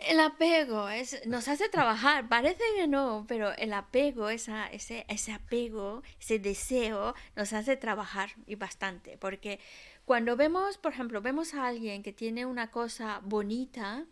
[0.00, 0.10] 어?
[0.10, 5.32] El apego es, nos hace trabajar, parece que no, pero el apego, esa, ese, ese
[5.32, 9.18] apego, ese deseo, nos hace trabajar y bastante.
[9.18, 9.60] Porque
[10.04, 14.06] cuando vemos, por ejemplo, vemos a alguien que tiene una cosa bonita,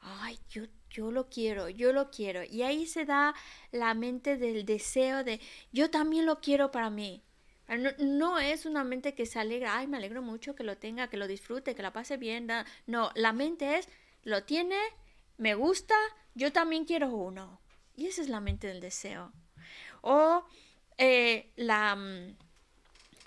[0.00, 2.42] ay, yo, yo lo quiero, yo lo quiero.
[2.44, 3.34] Y ahí se da
[3.70, 5.40] la mente del deseo de,
[5.72, 7.22] yo también lo quiero para mí.
[7.68, 11.08] No, no es una mente que se alegra, ay, me alegro mucho que lo tenga,
[11.08, 12.48] que lo disfrute, que la pase bien.
[12.86, 13.88] No, la mente es,
[14.22, 14.78] lo tiene,
[15.38, 15.94] me gusta,
[16.34, 17.60] yo también quiero uno.
[17.96, 19.32] Y esa es la mente del deseo.
[20.00, 20.44] O
[20.98, 22.36] eh, la, mm,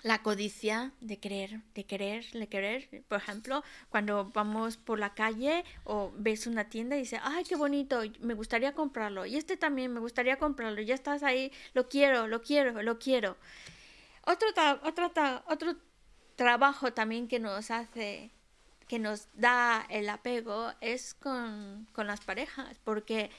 [0.06, 3.04] la codicia de querer, de querer, de querer.
[3.08, 7.56] Por ejemplo, cuando vamos por la calle o ves una tienda y dices, ay, qué
[7.56, 9.26] bonito, me gustaría comprarlo.
[9.26, 10.80] Y este también me gustaría comprarlo.
[10.82, 13.36] Ya estás ahí, lo quiero, lo quiero, lo quiero.
[14.24, 14.48] Otro,
[14.84, 15.12] otro,
[15.48, 15.76] otro
[16.36, 18.30] trabajo también que nos hace,
[18.88, 23.30] que nos da el apego es con, con las parejas, porque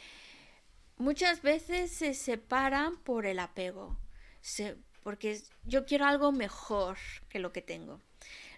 [0.97, 3.97] muchas veces se separan por el apego,
[4.41, 6.97] se- porque yo quiero algo mejor
[7.29, 8.01] que lo que tengo.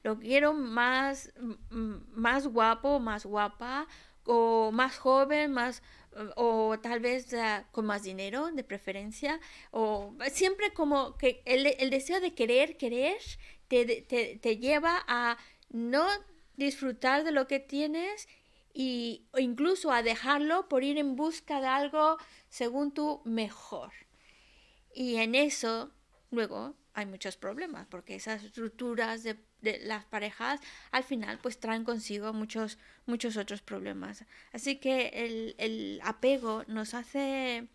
[0.04, 1.32] Lo quiero más,
[1.70, 3.88] más guapo, más guapa,
[4.26, 5.82] o más joven, más,
[6.36, 9.40] o tal vez eh, con más dinero de preferencia,
[9.72, 13.18] o siempre como que el, el deseo de querer, querer,
[13.68, 15.38] te, te, te lleva a
[15.70, 16.08] no
[16.60, 18.28] disfrutar de lo que tienes
[18.74, 22.18] y, o incluso a dejarlo por ir en busca de algo
[22.50, 23.92] según tú mejor.
[24.94, 25.92] Y en eso,
[26.30, 30.60] luego, hay muchos problemas, porque esas estructuras de, de las parejas
[30.92, 34.26] al final pues traen consigo muchos, muchos otros problemas.
[34.52, 37.70] Así que el, el apego nos hace,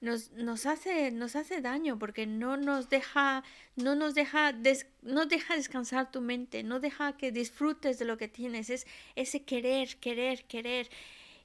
[0.00, 3.42] nos, nos hace nos hace daño porque no nos deja
[3.76, 8.16] no nos deja des- no deja descansar tu mente no deja que disfrutes de lo
[8.18, 10.88] que tienes es ese querer querer querer.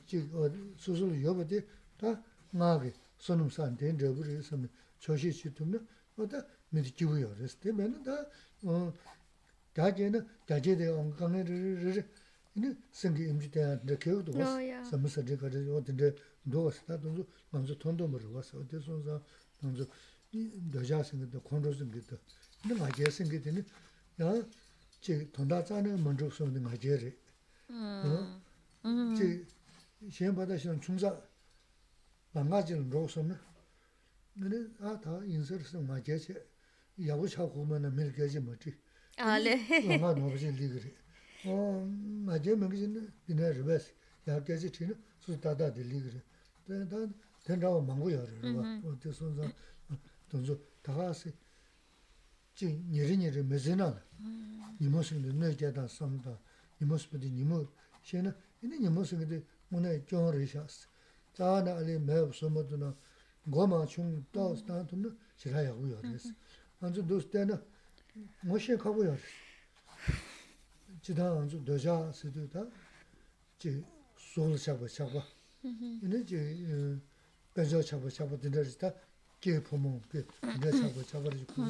[0.07, 0.19] chī
[0.77, 1.59] sū sū yōpa tī
[1.97, 2.09] tā
[2.53, 2.91] ngā kī
[3.25, 4.69] sō nūm sān tēn rē bū rīs sā mī
[5.01, 5.81] chōshī chī tū nā
[6.17, 7.57] wā tā mī tī jī bū yō rīs.
[7.63, 8.17] Tī mē nā tā
[9.77, 12.05] dā jē nā dā jē tē āng kāng rī rī rī rī
[12.57, 14.83] 이네 생기 임지대 데 교도 어, was 야.
[14.83, 16.17] 삼서 데 가지 어딘데
[16.51, 19.23] 도스 다 돈도 먼저 돈도 모르 와서 어디서서
[19.61, 19.85] 먼저
[20.33, 22.17] 이 여자 생기도 콘도 생기도
[22.63, 23.61] 근데 맞게 생기더니
[24.23, 24.33] 야
[25.01, 27.13] 제 돈다 짜는 먼저 손는 맞게래
[27.71, 28.43] 어
[29.17, 29.45] 제,
[30.11, 31.21] 시험 받으시는 중사
[32.33, 33.37] 망가지는 로서는
[34.35, 36.35] 근데 아다 인서를 쓰는 맞게지
[37.07, 38.87] 야구 차고 오면은 밀게지 뭐지
[39.19, 39.57] Ale.
[39.87, 40.93] mamá no pues el ligre
[41.47, 41.87] o
[42.27, 43.95] maje me gine dine rebes
[44.27, 46.23] ya que se tiene su tada de ligre
[46.67, 46.99] de da
[47.45, 49.51] tendrá mango ya re va o te son za
[50.25, 51.33] entonces tagase ji niri niri mezena ni mo sin de ne ya da sam da
[51.33, 51.40] ni
[52.56, 54.02] 지 nyeri nyeri mezina
[54.80, 56.38] nimo sikde nui jeda samda
[56.80, 57.68] nimo sikde nimo
[58.02, 60.88] shena ini nimo sikde munay e kyon rishas
[61.34, 62.94] tsaana ali meb sumadu na
[63.46, 66.34] goma chung tao stana tumna shiraya gu yoris
[66.82, 67.62] anzu dus tena
[68.44, 69.32] moshe kabu yoris
[71.02, 72.68] jida anzu doja sidu ta
[73.60, 73.84] ji
[74.16, 75.24] sol chakba chakba
[75.64, 76.38] ini ji
[77.54, 78.94] bezo chakba chakba dindaris ta
[79.41, 81.65] 아 잡아 이제 지 배저 잡아 잡아 된다지다 게 포모 게 내가 잡아 잡아 주고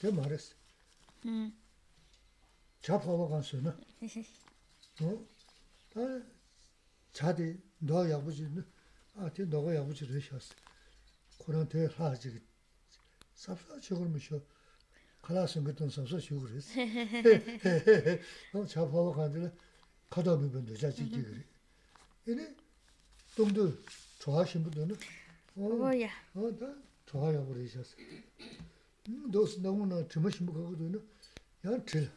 [0.00, 0.54] 그 말했어
[1.26, 1.52] Mm.
[2.82, 3.70] 잡아봐 간서는
[5.00, 5.26] 어?
[5.94, 6.00] 다
[7.14, 8.62] 자디 너 야부지는
[9.14, 10.54] 아, 대 너가 야부지를 하셨어.
[11.46, 12.42] 그런 대 하지.
[13.34, 14.38] 삽사 저걸 쉬어.
[15.22, 16.72] 칼라스 같은 삽사 쉬어 그랬어.
[18.52, 19.50] 어, 잡아봐 간들
[20.10, 21.44] 가다 보면 되자 지지 그래.
[22.26, 22.54] 이네
[23.34, 23.72] 동도
[24.18, 24.94] 좋아하신 분들은
[25.56, 26.10] 어, Voy a.
[26.34, 26.66] 어, 다
[27.08, 27.96] 좋아요 그러셨어.
[29.08, 30.98] 음, 너스 너무나 주무신 분 거거든요.
[31.66, 32.10] 야, 들.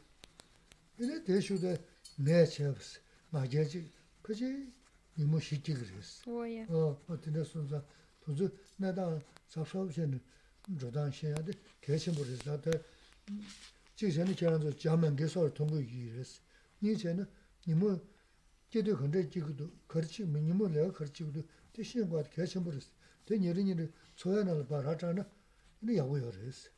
[0.98, 1.86] 이래 대슈데
[2.18, 3.00] 내 쳄스.
[3.30, 3.92] 마제지.
[4.22, 4.72] 그지
[5.18, 6.24] 이모 시지 그랬어.
[6.24, 6.66] Voy a.
[6.70, 7.84] 어, 어떤 순서
[8.22, 9.20] 도저 내가
[9.50, 10.20] 잡사오시는
[10.80, 11.52] 조단 해야돼.
[11.82, 12.72] 개신 버리서 다
[13.96, 16.42] 지전에 저한테 자면 개설 통고 이랬어.
[16.82, 17.26] 이제는
[17.66, 18.00] 이모
[18.70, 21.44] 제대로 근데 지금도 그렇지 미니모 내가 그렇지도
[21.74, 22.88] 대신 거 개신 버렸어.
[23.26, 23.90] 대 니르니르
[24.23, 25.27] tsuya nal bara chana,
[25.83, 26.71] ini yawu yaw res.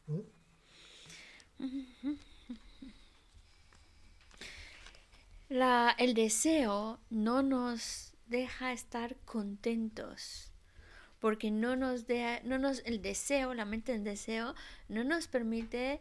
[5.51, 10.51] La, el deseo no nos deja estar contentos,
[11.21, 14.55] porque no nos deja, no nos, el deseo, la mente del deseo,
[14.89, 16.01] no nos permite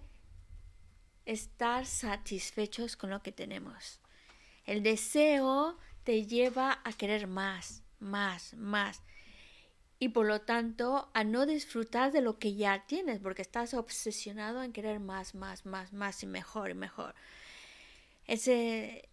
[1.26, 3.99] estar satisfechos con lo que tenemos.
[4.65, 9.02] El deseo te lleva a querer más, más, más.
[10.04, 14.62] Y por lo tanto, a no disfrutar de lo que ya tienes, porque estás obsesionado
[14.62, 17.16] en querer más, más, más, más y mejor y mejor.
[18.28, 19.10] Ese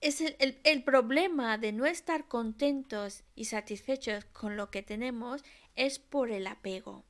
[0.00, 5.42] es el, el- el problema de no estar contentos y satisfechos con lo que tenemos
[5.76, 7.04] es por el apego.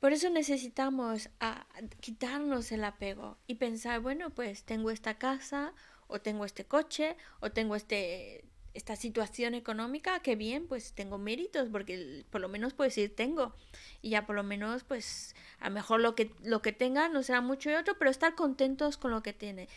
[0.00, 1.66] Por eso necesitamos a-
[2.00, 5.74] quitarnos el apego y pensar, bueno, pues tengo esta casa,
[6.08, 8.44] o tengo este coche, o tengo este
[8.80, 13.54] esta situación económica, que bien, pues tengo méritos, porque por lo menos puedo decir tengo.
[14.02, 17.22] Y ya por lo menos, pues, a lo mejor lo que, lo que tenga no
[17.22, 19.68] será mucho y otro, pero estar contentos con lo que tiene.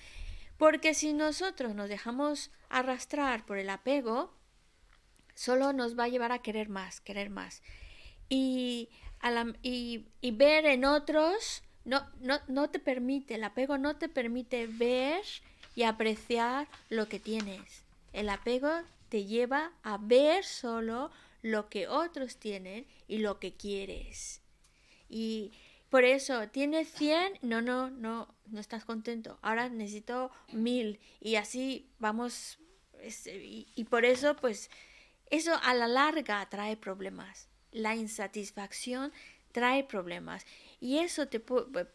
[0.58, 4.34] Porque si nosotros nos dejamos arrastrar por el apego,
[5.36, 7.62] solo nos va a llevar a querer más, querer más.
[8.30, 8.90] Y,
[9.20, 14.08] a la- y ver en otros no, no, no te permite, el apego no te
[14.08, 15.22] permite ver
[15.76, 17.83] y apreciar lo que tienes.
[18.14, 18.72] El apego
[19.10, 21.12] te lleva a ver solo
[21.42, 24.42] lo que otros tienen y lo que quieres.
[25.10, 25.52] Y
[25.90, 29.38] por eso, tienes 100, no, no, no, no estás contento.
[29.42, 32.60] Ahora necesito 1000 y así vamos.
[33.02, 34.70] es- y, y por eso, pues,
[35.30, 37.50] eso a la larga trae problemas.
[37.72, 39.12] La insatisfacción
[39.52, 40.46] trae problemas.
[40.80, 41.88] Y eso te pu-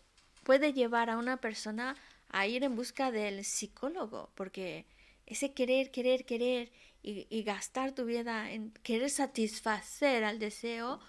[0.45, 1.97] puede llevar a una persona
[2.28, 4.85] a ir en busca del psicólogo, porque
[5.29, 6.73] ese querer, querer, querer
[7.03, 11.01] y, y gastar tu vida en querer satisfacer al deseo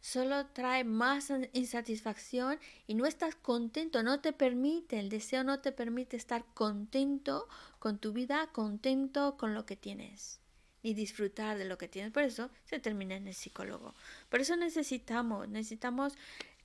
[0.00, 5.72] solo trae más insatisfacción y no estás contento, no te permite, el deseo no te
[5.72, 10.40] permite estar contento con tu vida, contento con lo que tienes
[10.82, 12.12] y disfrutar de lo que tienes.
[12.12, 13.94] Por eso se termina en el psicólogo.
[14.28, 16.14] Por eso necesitamos, necesitamos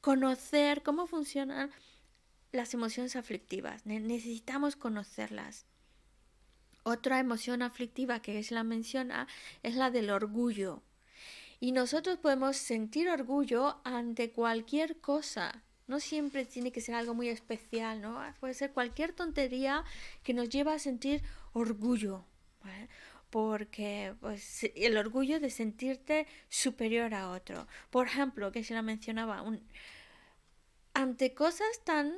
[0.02, 1.72] conocer cómo funcionan
[2.52, 3.86] las emociones aflictivas.
[3.86, 5.66] necesitamos conocerlas.
[6.84, 9.28] Otra emoción aflictiva que se la menciona
[9.64, 10.84] es la del orgullo.
[11.62, 15.64] Y nosotros podemos sentir orgullo ante cualquier cosa.
[15.88, 18.22] No siempre tiene que ser algo muy especial, ¿no?
[18.42, 19.86] Puede ser cualquier tontería
[20.24, 21.24] que nos lleva a sentir
[21.54, 22.26] orgullo.
[23.30, 27.66] Porque pues, el orgullo de sentirte superior a otro.
[27.90, 29.44] Por ejemplo, que se la mencionaba,
[30.94, 32.14] ante cosas tan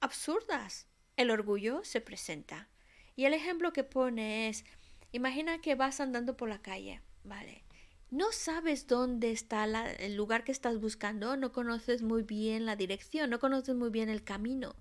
[0.00, 0.86] absurdas,
[1.16, 2.68] el orgullo se presenta.
[3.16, 4.64] Y el ejemplo que pone es,
[5.10, 7.66] imagina que vas andando por la calle, ¿vale?
[8.10, 9.64] no sabes dónde está
[9.98, 14.08] el lugar que estás buscando, no conoces muy bien la dirección, no conoces muy bien
[14.08, 14.76] el camino.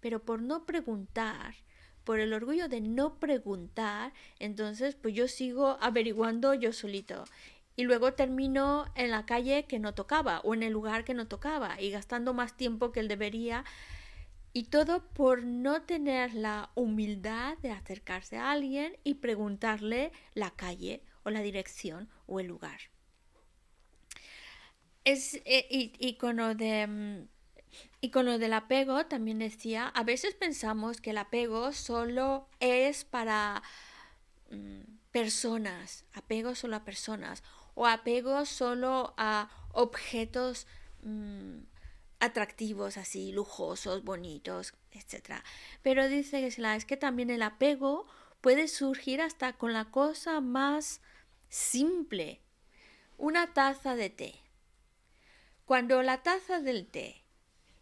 [0.00, 1.54] Pero por no preguntar,
[2.04, 7.24] por el orgullo de no preguntar, entonces pues yo sigo averiguando yo solito.
[7.74, 11.26] Y luego termino en la calle que no tocaba o en el lugar que no
[11.26, 13.64] tocaba y gastando más tiempo que él debería.
[14.52, 21.02] Y todo por no tener la humildad de acercarse a alguien y preguntarle la calle
[21.24, 22.80] o la dirección o el lugar.
[25.04, 27.28] Es, eh, y, con lo de, mm,
[28.00, 33.04] y con lo del apego también decía, a veces pensamos que el apego solo es
[33.04, 33.62] para
[34.50, 34.80] mm,
[35.10, 37.42] personas, apego solo a personas
[37.74, 40.66] o apego solo a objetos
[41.02, 41.60] mm,
[42.22, 45.42] atractivos, así, lujosos, bonitos, etc.
[45.82, 48.06] Pero dice que es que también el apego
[48.40, 51.00] puede surgir hasta con la cosa más
[51.48, 52.40] simple.
[53.18, 54.34] Una taza de té.
[55.64, 57.24] Cuando la taza del té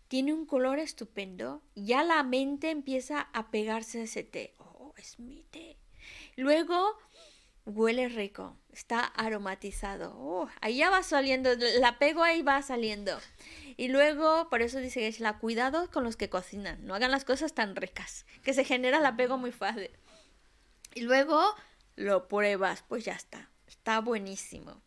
[0.09, 4.55] tiene un color estupendo, ya la mente empieza a pegarse a ese té.
[4.59, 5.77] Oh, es mi té.
[6.37, 6.97] Luego
[7.67, 10.15] huele rico, está aromatizado.
[10.17, 13.19] Oh, ahí ya va saliendo, el apego ahí va saliendo.
[13.77, 17.25] Y luego, por eso dice que la cuidado con los que cocinan, no hagan las
[17.25, 19.91] cosas tan ricas, que se genera el apego muy fácil.
[20.95, 21.41] Y luego
[21.97, 24.83] lo pruebas, pues ya está está buenísimo,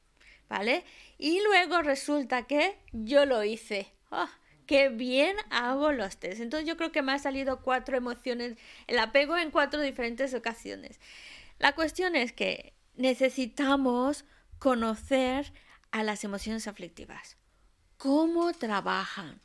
[0.49, 0.83] ¿vale?
[1.17, 3.91] Y luego resulta que yo lo hice.
[4.11, 4.29] ¡Oh,
[4.67, 6.39] ¡Qué bien hago los test!
[6.39, 10.99] Entonces yo creo que me ha salido cuatro emociones, el apego en cuatro diferentes ocasiones.
[11.59, 14.25] La cuestión es que necesitamos
[14.59, 15.53] conocer
[15.91, 17.37] a las emociones aflictivas.
[17.97, 19.41] ¿Cómo trabajan?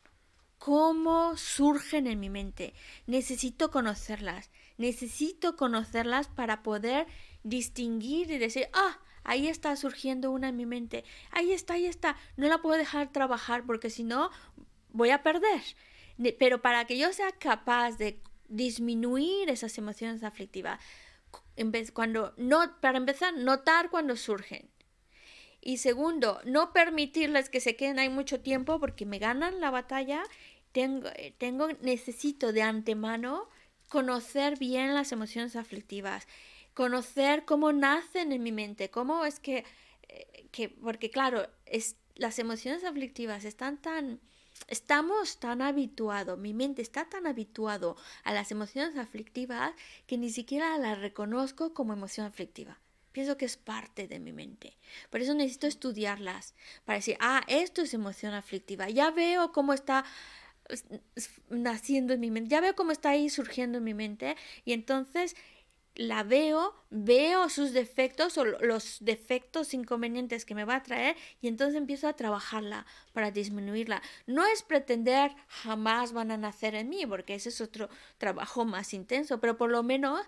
[0.58, 2.74] ¿Cómo surgen en mi mente?
[3.06, 4.50] Necesito conocerlas.
[4.76, 7.06] Necesito conocerlas para poder
[7.42, 12.16] distinguir y decir, ah, ahí está surgiendo una en mi mente, ahí está, ahí está,
[12.36, 14.30] no la puedo dejar trabajar porque si no
[14.90, 15.62] voy a perder.
[16.38, 20.80] Pero para que yo sea capaz de disminuir esas emociones aflictivas,
[21.92, 24.70] cuando no, para empezar, notar cuando surgen.
[25.60, 30.22] Y segundo, no permitirles que se queden ahí mucho tiempo porque me ganan la batalla.
[30.72, 31.08] Tengo,
[31.38, 33.48] tengo, necesito de antemano
[33.88, 36.26] conocer bien las emociones aflictivas
[36.78, 39.64] conocer cómo nacen en mi mente, cómo es que,
[40.08, 44.20] eh, que porque claro, es, las emociones aflictivas están tan,
[44.66, 49.72] estamos tan habituados, mi mente está tan habituado a las emociones aflictivas
[50.06, 52.78] que ni siquiera las reconozco como emoción aflictiva.
[53.12, 54.76] Pienso que es parte de mi mente.
[55.10, 56.54] Por eso necesito estudiarlas
[56.84, 58.88] para decir, ah, esto es emoción aflictiva.
[58.90, 60.04] Ya veo cómo está
[61.48, 65.34] naciendo en mi mente, ya veo cómo está ahí surgiendo en mi mente y entonces
[65.98, 71.48] la veo, veo sus defectos o los defectos inconvenientes que me va a traer y
[71.48, 74.00] entonces empiezo a trabajarla para disminuirla.
[74.24, 78.94] No es pretender jamás van a nacer en mí, porque ese es otro trabajo más
[78.94, 80.24] intenso, pero por lo menos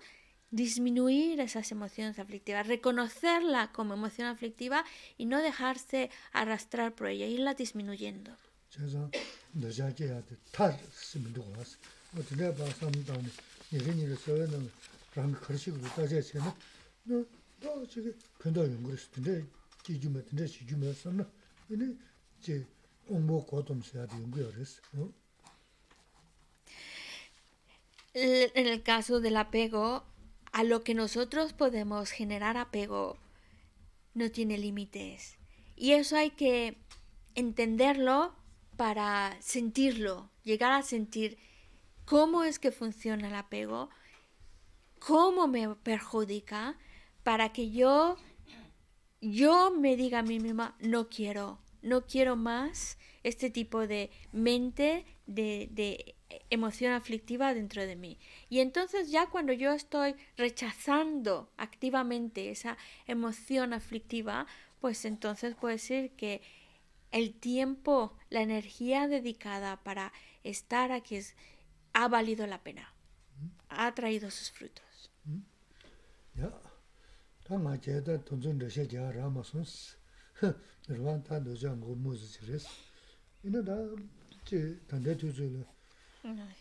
[0.50, 4.84] disminuir esas emociones aflictivas, reconocerla como emoción aflictiva
[5.16, 8.36] y no dejarse arrastrar por ella, irla disminuyendo.
[28.14, 30.04] En el caso del apego,
[30.52, 33.18] a lo que nosotros podemos generar apego
[34.14, 35.36] no tiene límites.
[35.76, 36.76] Y eso hay que
[37.34, 38.34] entenderlo
[38.76, 41.38] para sentirlo, llegar a sentir
[42.04, 43.90] cómo es que funciona el apego
[45.00, 46.78] cómo me perjudica
[47.24, 48.16] para que yo,
[49.20, 55.04] yo me diga a mí misma, no quiero, no quiero más este tipo de mente,
[55.26, 56.14] de, de
[56.50, 58.18] emoción aflictiva dentro de mí.
[58.48, 64.46] Y entonces ya cuando yo estoy rechazando activamente esa emoción aflictiva,
[64.80, 66.40] pues entonces puedo decir que
[67.10, 70.12] el tiempo, la energía dedicada para
[70.44, 71.34] estar aquí es,
[71.92, 72.92] ha valido la pena,
[73.68, 74.89] ha traído sus frutos.
[76.40, 76.62] 야
[77.44, 79.96] 다마 제다 돈전 러시아 자 라마스.스
[80.88, 82.66] 르완타 도장 고무즈 지레스
[83.42, 83.76] 이나다
[84.44, 85.62] 제 단대 투즈르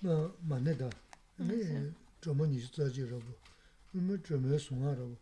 [0.02, 0.90] 나 만네다.
[1.38, 1.92] 네
[2.22, 3.24] 저머니 자지라고.
[3.92, 5.18] 뭐 저머 송하라고.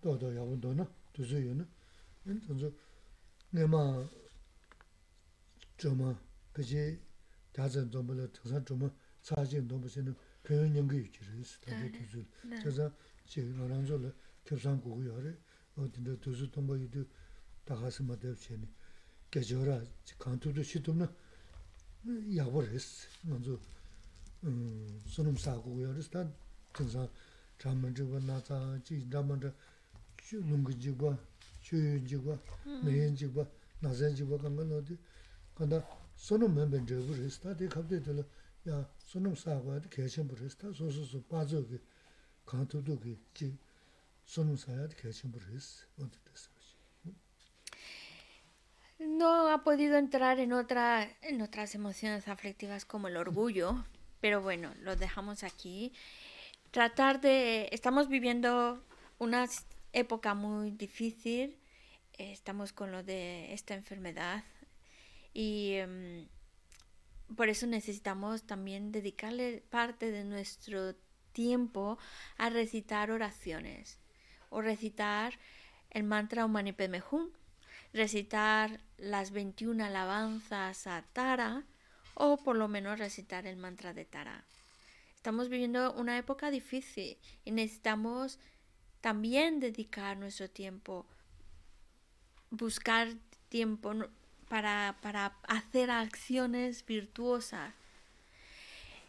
[0.00, 0.88] 도도 야본도나?
[1.12, 1.66] 두즈요나?
[2.26, 2.70] 인던저
[3.50, 4.06] 내마
[5.76, 6.16] 저머
[6.52, 7.00] 그지?
[7.52, 8.90] 다전 좀 벌어 특산 좀
[9.22, 12.24] 사진 너무 쓰는 표현 연구 유지를 단대 투즈
[12.62, 12.92] 그래서
[13.26, 15.34] 지금 노란졸 교산 고고요래.
[15.76, 17.04] 어딘데 도수 동바이도
[17.64, 18.66] 다 가서 맞대치니.
[19.30, 19.82] 계절아
[20.18, 21.12] 간투도 시도나.
[22.36, 23.58] 야버스 먼저
[24.44, 26.00] 음 소놈 사고고요래.
[26.08, 26.30] 다
[26.72, 27.08] 전사
[27.58, 29.52] 잠만지고 나자 지 잠만지
[30.18, 31.16] 주능지고
[31.60, 32.38] 주지고
[32.84, 33.44] 내연지고
[33.80, 34.96] 나전지고 간건 어디?
[35.54, 35.84] 간다.
[36.14, 38.24] 소놈 멤버 저버스 다 갑대들
[38.68, 41.78] 야 소놈 사고한테 개선 버스 다 소소소 빠져게.
[48.98, 53.84] No ha podido entrar en, otra, en otras emociones aflictivas como el orgullo,
[54.20, 55.92] pero bueno, lo dejamos aquí.
[56.70, 57.68] Tratar de...
[57.72, 58.82] Estamos viviendo
[59.18, 59.46] una
[59.92, 61.58] época muy difícil,
[62.12, 64.44] estamos con lo de esta enfermedad
[65.34, 66.28] y em,
[67.36, 70.94] por eso necesitamos también dedicarle parte de nuestro
[71.36, 71.98] tiempo
[72.38, 73.98] a recitar oraciones
[74.48, 75.38] o recitar
[75.90, 77.28] el mantra Om Mani Padme Hum,
[77.92, 81.64] recitar las 21 alabanzas a Tara
[82.14, 84.44] o por lo menos recitar el mantra de Tara.
[85.14, 88.38] Estamos viviendo una época difícil y necesitamos
[89.02, 91.04] también dedicar nuestro tiempo,
[92.50, 93.12] buscar
[93.50, 93.92] tiempo
[94.48, 97.74] para, para hacer acciones virtuosas.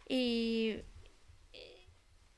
[0.10, 0.82] Y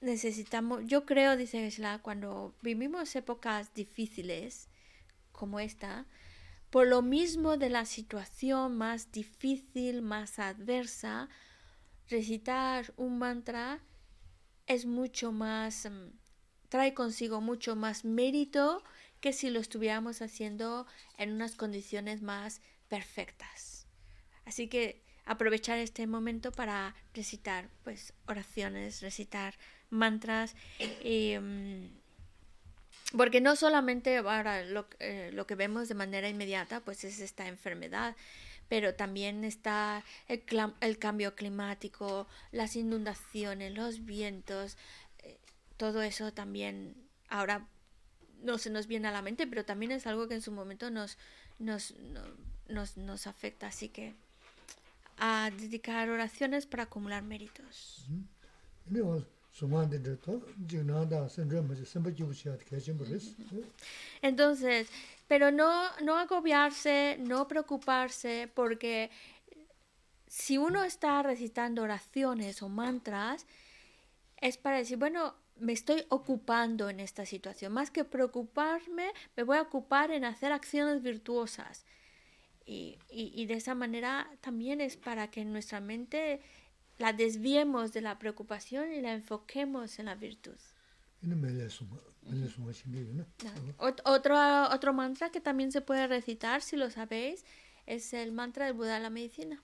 [0.02, 4.70] necesitamos, yo creo, dice Geshe-la, cuando vivimos épocas difíciles
[5.32, 6.06] como esta,
[6.70, 11.30] por lo mismo de la situación más difícil, más adversa,
[12.08, 13.80] recitar un mantra
[14.68, 16.12] es mucho más, mm,
[16.70, 18.84] trae consigo mucho más mérito
[19.20, 20.86] que si lo estuviéramos haciendo
[21.18, 23.88] en unas condiciones más perfectas.
[24.46, 29.56] Así que aprovechar este momento para recitar pues oraciones, recitar
[29.90, 30.56] mantras
[31.42, 31.86] mm,
[33.18, 37.48] porque no solamente ahora lo, eh, lo que vemos de manera inmediata pues es esta
[37.48, 38.16] enfermedad,
[38.68, 40.44] pero también está el,
[40.82, 44.78] el cambio climático, las inundaciones, los vientos,
[45.24, 45.38] eh,
[45.78, 46.96] todo eso también
[47.30, 47.66] ahora
[48.44, 50.92] no se nos viene a la mente, pero también es algo que en su momento
[50.92, 51.18] nos,
[51.58, 52.22] nos, no-
[52.68, 53.68] nos, nos afecta.
[53.68, 54.14] Así que
[55.18, 58.06] a dedicar oraciones para acumular méritos.
[64.22, 64.88] Entonces,
[65.28, 69.10] pero no, no agobiarse, no preocuparse, porque
[70.28, 73.46] si uno está recitando oraciones o mantras,
[74.38, 77.74] es para decir, bueno, me estoy ocupando en esta situación.
[77.74, 81.86] Más que preocuparme, me voy a ocupar en hacer acciones virtuosas.
[82.66, 86.40] Y, y- y de esa manera también es para que nuestra mente
[87.00, 90.58] la desviemos de la preocupación y la enfoquemos en la virtud.
[94.06, 97.44] Otro, otro mantra que también se puede recitar, si lo sabéis,
[97.86, 99.62] es el mantra del Buda de la medicina.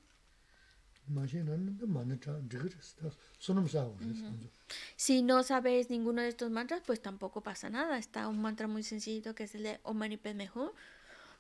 [4.96, 7.98] Si no sabéis ninguno de estos mantras, pues tampoco pasa nada.
[8.00, 10.72] Está un mantra muy sencillito que es el de Om Mani Padme Hum.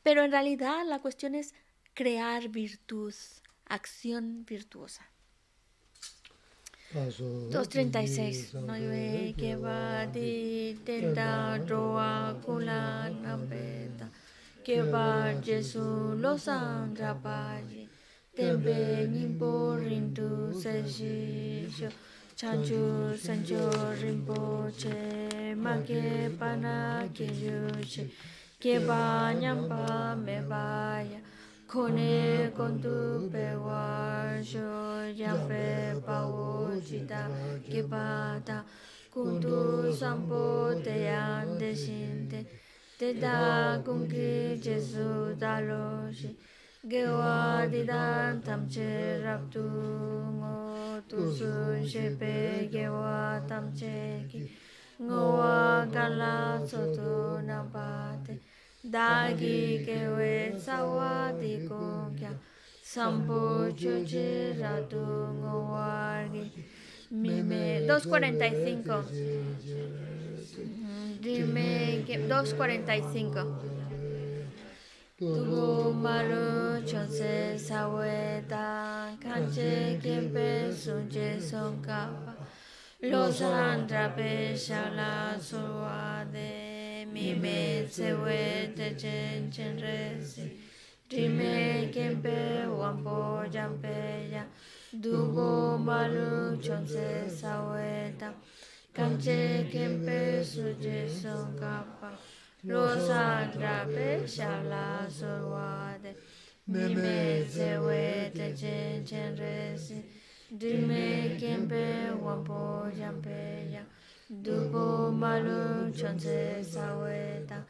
[0.04, 1.56] Pero en realidad la cuestión es
[1.96, 3.16] crear virtud,
[3.66, 5.10] acción virtuosa.
[6.96, 8.54] Ta so 236.
[8.66, 14.08] No llueve que va de tenta roa kula nampeta.
[14.64, 17.90] Que va Jesús los andrapaye.
[18.34, 21.90] Tempe nimpo rintu se shisho.
[22.34, 23.70] Chanchu sancho
[24.02, 25.54] rinpoche.
[25.58, 28.10] Ma que pana que yuche.
[28.58, 31.20] Que va nyampa me vaya.
[31.76, 38.64] Kone kontu pewa sho yape pao chita da kipata
[39.14, 42.40] kuntu sampo te yande shinte
[42.98, 46.30] te da kunki jesu daloshi
[46.88, 49.68] gewa didan tamche raptu
[50.40, 50.56] ngo
[51.10, 51.52] tu su
[51.92, 54.40] shepe gewa tamche ki
[55.04, 56.36] ngowa kala
[56.70, 58.40] sotu nabate
[58.92, 62.32] dagi gewe sawa di kongkya.
[62.86, 65.04] Sampo chuchi ratu
[65.42, 66.46] ngowargi
[67.12, 69.04] mime 245
[71.20, 73.46] dime 245
[75.18, 82.34] Tugu malu chonse sawe dan kanche kiempe sunche sonkapa
[83.02, 86.24] Los andrape shala suwa
[87.16, 90.52] de mi me sewe te chen chen resi
[91.10, 94.44] Dime kiempe wampo jampe ya
[94.92, 98.34] Dugo malu chonse sawe dan
[98.94, 102.12] kanche kiempe sunche sonkapa
[102.68, 106.16] Rosa drape shala sorwade
[106.68, 110.04] Mime sewe te chen chen resi
[110.52, 113.84] Dime kempe wampo jampe ya
[114.30, 117.62] dubo malum chonje saweta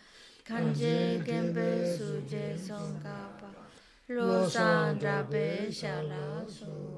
[0.48, 3.52] kanje kembe suje songkapa
[4.08, 6.95] lo sandra be shala so